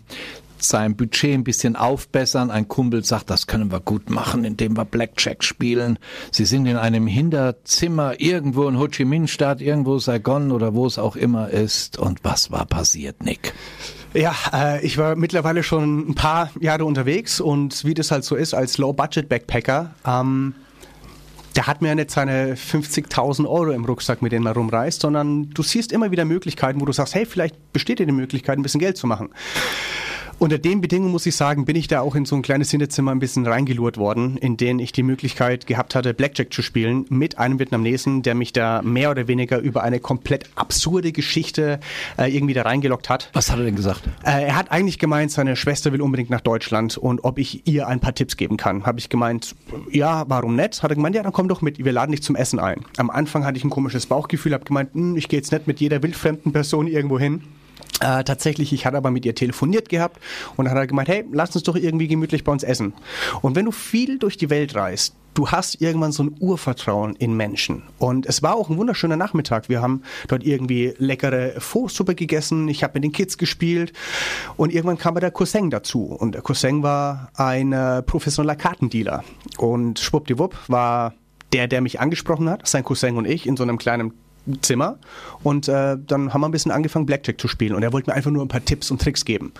sein 0.63 0.95
Budget 0.95 1.33
ein 1.33 1.43
bisschen 1.43 1.75
aufbessern. 1.75 2.51
Ein 2.51 2.67
Kumpel 2.67 3.03
sagt, 3.03 3.29
das 3.29 3.47
können 3.47 3.71
wir 3.71 3.79
gut 3.79 4.09
machen, 4.09 4.45
indem 4.45 4.77
wir 4.77 4.85
Blackjack 4.85 5.43
spielen. 5.43 5.99
Sie 6.31 6.45
sind 6.45 6.65
in 6.65 6.77
einem 6.77 7.07
Hinterzimmer 7.07 8.19
irgendwo 8.19 8.67
in 8.67 8.79
Ho 8.79 8.87
Chi 8.87 9.05
Minh 9.05 9.27
Stadt, 9.27 9.61
irgendwo 9.61 9.99
Saigon 9.99 10.51
oder 10.51 10.73
wo 10.73 10.85
es 10.85 10.97
auch 10.97 11.15
immer 11.15 11.49
ist. 11.49 11.97
Und 11.97 12.19
was 12.23 12.51
war 12.51 12.65
passiert, 12.65 13.23
Nick? 13.23 13.53
Ja, 14.13 14.35
äh, 14.53 14.85
ich 14.85 14.97
war 14.97 15.15
mittlerweile 15.15 15.63
schon 15.63 16.09
ein 16.09 16.15
paar 16.15 16.51
Jahre 16.59 16.83
unterwegs 16.85 17.39
und 17.39 17.85
wie 17.85 17.93
das 17.93 18.11
halt 18.11 18.25
so 18.25 18.35
ist 18.35 18.53
als 18.53 18.77
Low-Budget-Backpacker, 18.77 19.93
ähm, 20.05 20.53
der 21.55 21.67
hat 21.67 21.81
mir 21.81 21.95
nicht 21.95 22.11
seine 22.11 22.55
50.000 22.55 23.47
Euro 23.47 23.71
im 23.71 23.85
Rucksack, 23.85 24.21
mit 24.21 24.31
denen 24.31 24.43
man 24.43 24.53
rumreist, 24.53 25.01
sondern 25.01 25.49
du 25.49 25.63
siehst 25.63 25.91
immer 25.91 26.11
wieder 26.11 26.25
Möglichkeiten, 26.25 26.79
wo 26.79 26.85
du 26.85 26.93
sagst, 26.93 27.15
hey, 27.15 27.25
vielleicht 27.25 27.73
besteht 27.73 27.99
dir 27.99 28.05
die 28.05 28.11
Möglichkeit, 28.11 28.57
ein 28.57 28.63
bisschen 28.63 28.79
Geld 28.79 28.97
zu 28.97 29.07
machen. 29.07 29.29
Unter 30.41 30.57
den 30.57 30.81
Bedingungen 30.81 31.11
muss 31.11 31.27
ich 31.27 31.35
sagen, 31.35 31.65
bin 31.65 31.75
ich 31.75 31.87
da 31.87 32.01
auch 32.01 32.15
in 32.15 32.25
so 32.25 32.35
ein 32.35 32.41
kleines 32.41 32.71
Hinterzimmer 32.71 33.11
ein 33.11 33.19
bisschen 33.19 33.45
reingelurrt 33.45 33.97
worden, 33.97 34.37
in 34.37 34.57
denen 34.57 34.79
ich 34.79 34.91
die 34.91 35.03
Möglichkeit 35.03 35.67
gehabt 35.67 35.93
hatte, 35.93 36.15
Blackjack 36.15 36.51
zu 36.51 36.63
spielen 36.63 37.05
mit 37.09 37.37
einem 37.37 37.59
Vietnamesen, 37.59 38.23
der 38.23 38.33
mich 38.33 38.51
da 38.51 38.81
mehr 38.81 39.11
oder 39.11 39.27
weniger 39.27 39.59
über 39.59 39.83
eine 39.83 39.99
komplett 39.99 40.49
absurde 40.55 41.11
Geschichte 41.11 41.79
äh, 42.17 42.35
irgendwie 42.35 42.55
da 42.55 42.63
reingelockt 42.63 43.07
hat. 43.07 43.29
Was 43.33 43.51
hat 43.51 43.59
er 43.59 43.65
denn 43.65 43.75
gesagt? 43.75 44.01
Äh, 44.23 44.45
er 44.47 44.55
hat 44.55 44.71
eigentlich 44.71 44.97
gemeint, 44.97 45.29
seine 45.29 45.55
Schwester 45.55 45.93
will 45.93 46.01
unbedingt 46.01 46.31
nach 46.31 46.41
Deutschland 46.41 46.97
und 46.97 47.23
ob 47.23 47.37
ich 47.37 47.67
ihr 47.67 47.87
ein 47.87 47.99
paar 47.99 48.15
Tipps 48.15 48.35
geben 48.35 48.57
kann. 48.57 48.83
Habe 48.83 48.97
ich 48.97 49.09
gemeint, 49.09 49.55
ja, 49.91 50.25
warum 50.27 50.55
nicht? 50.55 50.81
Hat 50.81 50.89
er 50.89 50.95
gemeint, 50.95 51.15
ja, 51.15 51.21
dann 51.21 51.33
komm 51.33 51.49
doch 51.49 51.61
mit, 51.61 51.85
wir 51.85 51.91
laden 51.91 52.13
dich 52.13 52.23
zum 52.23 52.35
Essen 52.35 52.57
ein. 52.57 52.83
Am 52.97 53.11
Anfang 53.11 53.45
hatte 53.45 53.59
ich 53.59 53.63
ein 53.63 53.69
komisches 53.69 54.07
Bauchgefühl, 54.07 54.53
habe 54.53 54.65
gemeint, 54.65 54.95
hm, 54.95 55.17
ich 55.17 55.27
gehe 55.27 55.37
jetzt 55.37 55.51
nicht 55.51 55.67
mit 55.67 55.79
jeder 55.79 56.01
wildfremden 56.01 56.51
Person 56.51 56.87
irgendwo 56.87 57.19
hin. 57.19 57.43
Äh, 58.01 58.23
tatsächlich, 58.23 58.73
ich 58.73 58.85
hatte 58.87 58.97
aber 58.97 59.11
mit 59.11 59.25
ihr 59.25 59.35
telefoniert 59.35 59.87
gehabt 59.87 60.19
und 60.57 60.65
dann 60.65 60.73
hat 60.73 60.79
er 60.79 60.87
gemeint, 60.87 61.07
hey, 61.07 61.23
lass 61.31 61.55
uns 61.55 61.63
doch 61.63 61.75
irgendwie 61.75 62.07
gemütlich 62.07 62.43
bei 62.43 62.51
uns 62.51 62.63
essen. 62.63 62.93
Und 63.41 63.55
wenn 63.55 63.65
du 63.65 63.71
viel 63.71 64.17
durch 64.17 64.37
die 64.37 64.49
Welt 64.49 64.75
reist, 64.75 65.15
du 65.35 65.49
hast 65.49 65.81
irgendwann 65.81 66.11
so 66.11 66.23
ein 66.23 66.35
Urvertrauen 66.39 67.15
in 67.15 67.37
Menschen. 67.37 67.83
Und 67.99 68.25
es 68.25 68.41
war 68.41 68.55
auch 68.55 68.69
ein 68.69 68.77
wunderschöner 68.77 69.17
Nachmittag. 69.17 69.69
Wir 69.69 69.83
haben 69.83 70.01
dort 70.27 70.43
irgendwie 70.43 70.95
leckere 70.97 71.59
Pho-Suppe 71.59 72.15
gegessen. 72.15 72.67
Ich 72.67 72.83
habe 72.83 72.93
mit 72.95 73.03
den 73.03 73.11
Kids 73.11 73.37
gespielt. 73.37 73.93
Und 74.57 74.73
irgendwann 74.73 74.97
kam 74.97 75.15
der 75.15 75.31
Cousin 75.31 75.69
dazu. 75.69 76.05
Und 76.05 76.33
der 76.33 76.41
Cousin 76.41 76.81
war 76.81 77.29
ein 77.35 77.71
äh, 77.71 78.01
professioneller 78.01 78.55
Kartendealer. 78.55 79.23
Und 79.57 79.99
schwuppdiwupp 79.99 80.57
war 80.67 81.13
der, 81.53 81.67
der 81.67 81.81
mich 81.81 81.99
angesprochen 81.99 82.49
hat, 82.49 82.67
sein 82.67 82.83
Cousin 82.83 83.17
und 83.17 83.25
ich, 83.25 83.45
in 83.45 83.57
so 83.57 83.63
einem 83.63 83.77
kleinen 83.77 84.13
Zimmer. 84.61 84.97
Und 85.43 85.67
äh, 85.67 85.97
dann 86.05 86.33
haben 86.33 86.41
wir 86.41 86.49
ein 86.49 86.51
bisschen 86.51 86.71
angefangen 86.71 87.05
Blackjack 87.05 87.39
zu 87.39 87.47
spielen. 87.47 87.75
Und 87.75 87.83
er 87.83 87.93
wollte 87.93 88.09
mir 88.09 88.15
einfach 88.15 88.31
nur 88.31 88.43
ein 88.43 88.47
paar 88.47 88.63
Tipps 88.63 88.91
und 88.91 89.01
Tricks 89.01 89.25
geben. 89.25 89.53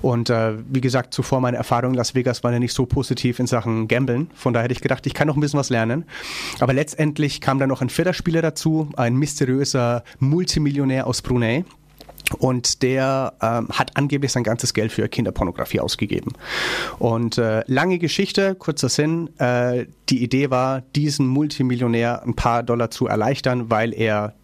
Und 0.00 0.30
äh, 0.30 0.54
wie 0.70 0.80
gesagt 0.80 1.14
zuvor 1.14 1.40
meine 1.40 1.56
Erfahrungen 1.56 1.94
in 1.94 1.98
Las 1.98 2.14
Vegas 2.14 2.42
waren 2.42 2.52
ja 2.52 2.58
nicht 2.58 2.72
so 2.74 2.86
positiv 2.86 3.38
in 3.38 3.46
Sachen 3.46 3.88
Gamblen 3.88 4.30
von 4.34 4.52
daher 4.52 4.64
hätte 4.64 4.74
ich 4.74 4.80
gedacht 4.80 5.06
ich 5.06 5.14
kann 5.14 5.28
noch 5.28 5.36
ein 5.36 5.40
bisschen 5.40 5.58
was 5.58 5.70
lernen. 5.70 6.04
Aber 6.60 6.72
letztendlich 6.72 7.40
kam 7.40 7.58
dann 7.58 7.68
noch 7.68 7.80
ein 7.80 7.88
vierter 7.88 8.12
dazu 8.42 8.88
ein 8.96 9.16
mysteriöser 9.16 10.04
Multimillionär 10.18 11.06
aus 11.06 11.22
Brunei 11.22 11.64
und 12.38 12.82
der 12.82 13.34
ähm, 13.40 13.68
hat 13.70 13.96
angeblich 13.96 14.32
sein 14.32 14.44
ganzes 14.44 14.74
Geld 14.74 14.92
für 14.92 15.08
Kinderpornografie 15.08 15.80
ausgegeben. 15.80 16.32
Und 16.98 17.38
äh, 17.38 17.62
lange 17.66 17.98
Geschichte, 17.98 18.54
kurzer 18.54 18.88
Sinn, 18.88 19.30
äh, 19.38 19.86
die 20.08 20.22
Idee 20.22 20.50
war, 20.50 20.82
diesen 20.94 21.26
Multimillionär 21.26 22.22
ein 22.24 22.34
paar 22.34 22.62
Dollar 22.62 22.90
zu 22.90 23.06
erleichtern, 23.06 23.70
weil 23.70 23.94
er 23.94 24.34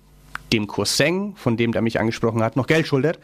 dem 0.53 0.67
Cousin, 0.67 1.35
von 1.37 1.57
dem 1.57 1.73
der 1.73 1.83
mich 1.83 2.01
angesprochen 2.01 2.43
hat, 2.43 2.57
noch 2.57 2.67
Geld 2.67 2.87
schuldet. 2.87 3.19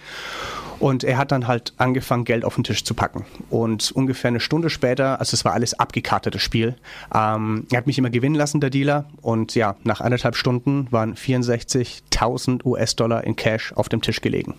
Und 0.81 1.05
er 1.05 1.19
hat 1.19 1.33
dann 1.33 1.47
halt 1.47 1.73
angefangen, 1.79 2.25
Geld 2.25 2.45
auf 2.45 2.57
den 2.57 2.65
Tisch 2.65 2.85
zu 2.85 2.95
packen. 2.95 3.25
Und 3.49 3.93
ungefähr 3.93 4.29
eine 4.29 4.41
Stunde 4.41 4.71
später, 4.71 5.21
also 5.21 5.35
es 5.35 5.45
war 5.45 5.53
alles 5.53 5.79
abgekartetes 5.79 6.43
Spiel, 6.43 6.77
ähm, 7.15 7.67
er 7.71 7.79
hat 7.79 7.87
mich 7.87 7.99
immer 7.99 8.11
gewinnen 8.11 8.35
lassen, 8.35 8.61
der 8.61 8.71
Dealer. 8.71 9.07
Und 9.23 9.55
ja, 9.55 9.77
nach 9.85 10.01
anderthalb 10.01 10.37
Stunden 10.37 10.89
waren 10.91 11.15
64.000 11.15 12.65
US-Dollar 12.65 13.25
in 13.25 13.37
Cash 13.37 13.73
auf 13.75 13.89
dem 13.89 14.03
Tisch 14.03 14.21
gelegen. 14.21 14.55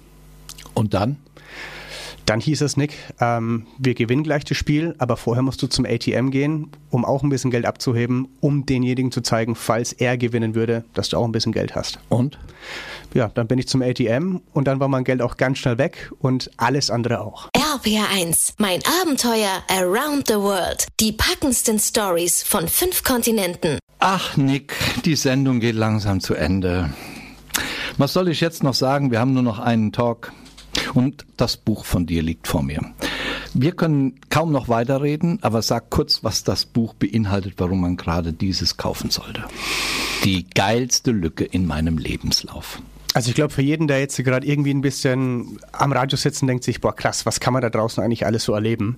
Und 0.73 0.93
dann? 0.93 1.17
Dann 2.25 2.39
hieß 2.39 2.61
es, 2.61 2.75
Nick, 2.75 2.93
ähm, 3.19 3.67
wir 3.77 3.93
gewinnen 3.93 4.23
gleich 4.23 4.43
das 4.45 4.57
Spiel, 4.57 4.95
aber 4.97 5.15
vorher 5.15 5.43
musst 5.43 5.61
du 5.61 5.67
zum 5.67 5.85
ATM 5.85 6.31
gehen, 6.31 6.71
um 6.89 7.05
auch 7.05 7.21
ein 7.21 7.29
bisschen 7.29 7.51
Geld 7.51 7.65
abzuheben, 7.65 8.27
um 8.39 8.65
denjenigen 8.65 9.11
zu 9.11 9.21
zeigen, 9.21 9.55
falls 9.55 9.93
er 9.93 10.17
gewinnen 10.17 10.55
würde, 10.55 10.85
dass 10.95 11.09
du 11.09 11.17
auch 11.17 11.25
ein 11.25 11.31
bisschen 11.31 11.51
Geld 11.51 11.75
hast. 11.75 11.99
Und? 12.09 12.39
Ja, 13.13 13.29
dann 13.29 13.47
bin 13.47 13.59
ich 13.59 13.67
zum 13.67 13.81
ATM 13.81 14.41
und 14.53 14.67
dann 14.67 14.79
war 14.79 14.87
mein 14.87 15.03
Geld 15.03 15.21
auch 15.21 15.37
ganz 15.37 15.59
schnell 15.59 15.77
weg 15.77 16.11
und 16.19 16.49
alles 16.57 16.89
andere 16.89 17.21
auch. 17.21 17.49
RPR1, 17.55 18.55
mein 18.57 18.81
Abenteuer 19.01 19.63
Around 19.69 20.27
the 20.27 20.35
World. 20.35 20.87
Die 20.99 21.11
packendsten 21.11 21.79
Stories 21.79 22.43
von 22.43 22.67
fünf 22.67 23.03
Kontinenten. 23.03 23.77
Ach, 23.99 24.35
Nick, 24.35 24.73
die 25.05 25.15
Sendung 25.15 25.59
geht 25.59 25.75
langsam 25.75 26.19
zu 26.19 26.33
Ende. 26.33 26.89
Was 27.97 28.13
soll 28.13 28.27
ich 28.27 28.41
jetzt 28.41 28.63
noch 28.63 28.73
sagen? 28.73 29.11
Wir 29.11 29.19
haben 29.19 29.33
nur 29.33 29.43
noch 29.43 29.59
einen 29.59 29.91
Talk. 29.91 30.33
Und 30.95 31.25
das 31.37 31.57
Buch 31.57 31.85
von 31.85 32.05
dir 32.05 32.23
liegt 32.23 32.47
vor 32.47 32.63
mir. 32.63 32.81
Wir 33.53 33.73
können 33.73 34.19
kaum 34.29 34.51
noch 34.51 34.69
weiterreden, 34.69 35.39
aber 35.41 35.61
sag 35.61 35.89
kurz, 35.89 36.23
was 36.23 36.43
das 36.43 36.65
Buch 36.65 36.93
beinhaltet, 36.93 37.53
warum 37.57 37.81
man 37.81 37.97
gerade 37.97 38.33
dieses 38.33 38.77
kaufen 38.77 39.11
sollte. 39.11 39.43
Die 40.23 40.47
geilste 40.49 41.11
Lücke 41.11 41.43
in 41.43 41.67
meinem 41.67 41.97
Lebenslauf. 41.97 42.81
Also 43.13 43.29
ich 43.29 43.35
glaube, 43.35 43.53
für 43.53 43.61
jeden, 43.61 43.87
der 43.87 43.99
jetzt 43.99 44.17
gerade 44.17 44.45
irgendwie 44.45 44.73
ein 44.73 44.81
bisschen 44.81 45.57
am 45.71 45.93
Radio 45.93 46.17
sitzt 46.17 46.41
und 46.41 46.49
denkt 46.49 46.65
sich, 46.65 46.81
boah 46.81 46.93
krass, 46.93 47.25
was 47.25 47.39
kann 47.39 47.53
man 47.53 47.61
da 47.61 47.69
draußen 47.69 48.03
eigentlich 48.03 48.25
alles 48.25 48.43
so 48.43 48.53
erleben? 48.53 48.97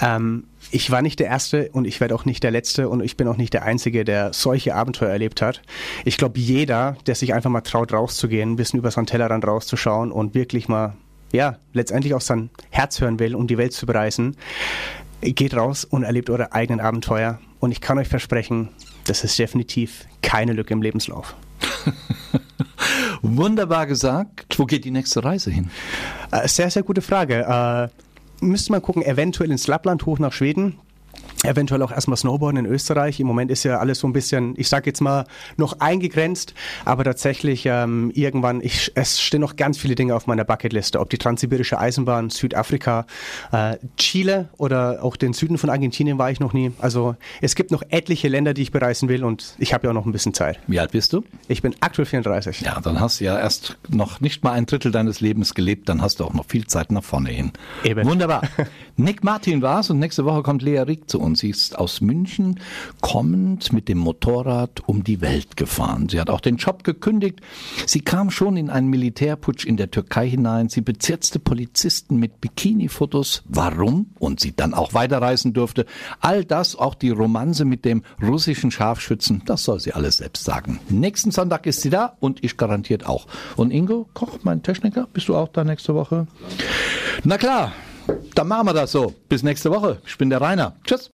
Ähm, 0.00 0.44
ich 0.70 0.90
war 0.90 1.02
nicht 1.02 1.18
der 1.18 1.26
Erste 1.26 1.68
und 1.72 1.86
ich 1.86 2.00
werde 2.00 2.14
auch 2.14 2.24
nicht 2.24 2.42
der 2.42 2.50
Letzte 2.50 2.88
und 2.88 3.02
ich 3.02 3.18
bin 3.18 3.28
auch 3.28 3.36
nicht 3.36 3.52
der 3.52 3.64
Einzige, 3.64 4.04
der 4.04 4.32
solche 4.32 4.74
Abenteuer 4.74 5.10
erlebt 5.10 5.42
hat. 5.42 5.60
Ich 6.06 6.16
glaube, 6.16 6.38
jeder, 6.38 6.96
der 7.06 7.14
sich 7.14 7.34
einfach 7.34 7.50
mal 7.50 7.60
traut, 7.60 7.92
rauszugehen, 7.92 8.52
ein 8.52 8.56
bisschen 8.56 8.78
über 8.78 8.90
seinen 8.90 9.06
Tellerrand 9.06 9.46
rauszuschauen 9.46 10.12
und 10.12 10.34
wirklich 10.34 10.68
mal 10.68 10.94
ja, 11.32 11.56
letztendlich 11.72 12.14
auch 12.14 12.20
sein 12.20 12.50
Herz 12.70 13.00
hören 13.00 13.18
will, 13.18 13.34
um 13.34 13.46
die 13.46 13.58
Welt 13.58 13.72
zu 13.72 13.86
bereisen, 13.86 14.36
geht 15.20 15.54
raus 15.54 15.84
und 15.84 16.04
erlebt 16.04 16.30
eure 16.30 16.52
eigenen 16.52 16.80
Abenteuer. 16.80 17.40
Und 17.60 17.72
ich 17.72 17.80
kann 17.80 17.98
euch 17.98 18.08
versprechen, 18.08 18.68
das 19.04 19.24
ist 19.24 19.38
definitiv 19.38 20.06
keine 20.22 20.52
Lücke 20.52 20.72
im 20.72 20.82
Lebenslauf. 20.82 21.34
Wunderbar 23.22 23.86
gesagt. 23.86 24.58
Wo 24.58 24.66
geht 24.66 24.84
die 24.84 24.90
nächste 24.90 25.24
Reise 25.24 25.50
hin? 25.50 25.70
Äh, 26.30 26.46
sehr, 26.46 26.70
sehr 26.70 26.82
gute 26.82 27.02
Frage. 27.02 27.90
Äh, 28.40 28.44
müsste 28.44 28.72
man 28.72 28.82
gucken, 28.82 29.02
eventuell 29.02 29.50
ins 29.50 29.66
Lappland 29.66 30.06
hoch 30.06 30.18
nach 30.18 30.32
Schweden. 30.32 30.78
Eventuell 31.44 31.82
auch 31.82 31.92
erstmal 31.92 32.16
Snowboarden 32.16 32.66
in 32.66 32.70
Österreich. 32.70 33.20
Im 33.20 33.28
Moment 33.28 33.52
ist 33.52 33.62
ja 33.62 33.78
alles 33.78 34.00
so 34.00 34.08
ein 34.08 34.12
bisschen, 34.12 34.54
ich 34.56 34.68
sag 34.68 34.86
jetzt 34.86 35.00
mal, 35.00 35.24
noch 35.56 35.78
eingegrenzt, 35.78 36.52
aber 36.84 37.04
tatsächlich 37.04 37.64
ähm, 37.64 38.10
irgendwann, 38.12 38.60
ich, 38.60 38.90
es 38.96 39.20
stehen 39.20 39.40
noch 39.40 39.54
ganz 39.54 39.78
viele 39.78 39.94
Dinge 39.94 40.16
auf 40.16 40.26
meiner 40.26 40.44
Bucketliste, 40.44 40.98
ob 40.98 41.10
die 41.10 41.18
Transsibirische 41.18 41.78
Eisenbahn, 41.78 42.30
Südafrika, 42.30 43.06
äh, 43.52 43.76
Chile 43.96 44.48
oder 44.56 45.04
auch 45.04 45.14
den 45.14 45.32
Süden 45.32 45.58
von 45.58 45.70
Argentinien 45.70 46.18
war 46.18 46.28
ich 46.30 46.40
noch 46.40 46.52
nie. 46.52 46.72
Also 46.80 47.14
es 47.40 47.54
gibt 47.54 47.70
noch 47.70 47.82
etliche 47.88 48.26
Länder, 48.26 48.52
die 48.52 48.62
ich 48.62 48.72
bereisen 48.72 49.08
will 49.08 49.22
und 49.22 49.54
ich 49.58 49.72
habe 49.72 49.86
ja 49.86 49.90
auch 49.90 49.94
noch 49.94 50.06
ein 50.06 50.12
bisschen 50.12 50.34
Zeit. 50.34 50.58
Wie 50.66 50.80
alt 50.80 50.90
bist 50.90 51.12
du? 51.12 51.22
Ich 51.46 51.62
bin 51.62 51.76
aktuell 51.78 52.06
34. 52.06 52.62
Ja, 52.62 52.80
dann 52.80 52.98
hast 52.98 53.20
du 53.20 53.24
ja 53.24 53.38
erst 53.38 53.78
noch 53.88 54.20
nicht 54.20 54.42
mal 54.42 54.52
ein 54.52 54.66
Drittel 54.66 54.90
deines 54.90 55.20
Lebens 55.20 55.54
gelebt, 55.54 55.88
dann 55.88 56.02
hast 56.02 56.18
du 56.18 56.24
auch 56.24 56.34
noch 56.34 56.46
viel 56.46 56.66
Zeit 56.66 56.90
nach 56.90 57.04
vorne 57.04 57.30
hin. 57.30 57.52
Eben. 57.84 58.08
Wunderbar. 58.08 58.42
Nick 58.96 59.22
Martin 59.22 59.62
war's 59.62 59.88
und 59.90 60.00
nächste 60.00 60.24
Woche 60.24 60.42
kommt 60.42 60.62
Lea 60.62 60.80
Rieck 60.80 61.08
zu 61.08 61.20
uns 61.20 61.27
und 61.28 61.36
sie 61.36 61.50
ist 61.50 61.78
aus 61.78 62.00
München 62.00 62.58
kommend 63.00 63.72
mit 63.72 63.88
dem 63.88 63.98
Motorrad 63.98 64.82
um 64.86 65.04
die 65.04 65.20
Welt 65.20 65.56
gefahren. 65.56 66.08
Sie 66.08 66.18
hat 66.18 66.30
auch 66.30 66.40
den 66.40 66.56
Job 66.56 66.84
gekündigt. 66.84 67.40
Sie 67.86 68.00
kam 68.00 68.30
schon 68.30 68.56
in 68.56 68.70
einen 68.70 68.88
Militärputsch 68.88 69.64
in 69.66 69.76
der 69.76 69.90
Türkei 69.90 70.28
hinein. 70.28 70.68
Sie 70.70 70.80
bezirzte 70.80 71.38
Polizisten 71.38 72.16
mit 72.16 72.40
Bikini-Fotos. 72.40 73.42
Warum? 73.46 74.06
Und 74.18 74.40
sie 74.40 74.56
dann 74.56 74.74
auch 74.74 74.94
weiterreisen 74.94 75.52
durfte. 75.52 75.84
All 76.20 76.44
das, 76.44 76.74
auch 76.74 76.94
die 76.94 77.10
Romanze 77.10 77.64
mit 77.64 77.84
dem 77.84 78.02
russischen 78.22 78.70
Scharfschützen, 78.70 79.42
das 79.44 79.64
soll 79.64 79.80
sie 79.80 79.92
alles 79.92 80.16
selbst 80.16 80.44
sagen. 80.44 80.80
Nächsten 80.88 81.30
Sonntag 81.30 81.66
ist 81.66 81.82
sie 81.82 81.90
da 81.90 82.16
und 82.20 82.42
ich 82.42 82.56
garantiert 82.56 83.06
auch. 83.06 83.26
Und 83.56 83.70
Ingo 83.70 84.08
Koch, 84.14 84.38
mein 84.42 84.62
Techniker, 84.62 85.06
bist 85.12 85.28
du 85.28 85.36
auch 85.36 85.48
da 85.48 85.62
nächste 85.62 85.94
Woche? 85.94 86.26
Na 87.24 87.36
klar, 87.36 87.72
dann 88.34 88.48
machen 88.48 88.66
wir 88.66 88.72
das 88.74 88.92
so. 88.92 89.14
Bis 89.28 89.42
nächste 89.42 89.70
Woche. 89.70 90.00
Ich 90.06 90.16
bin 90.16 90.30
der 90.30 90.40
Rainer. 90.40 90.76
Tschüss. 90.84 91.06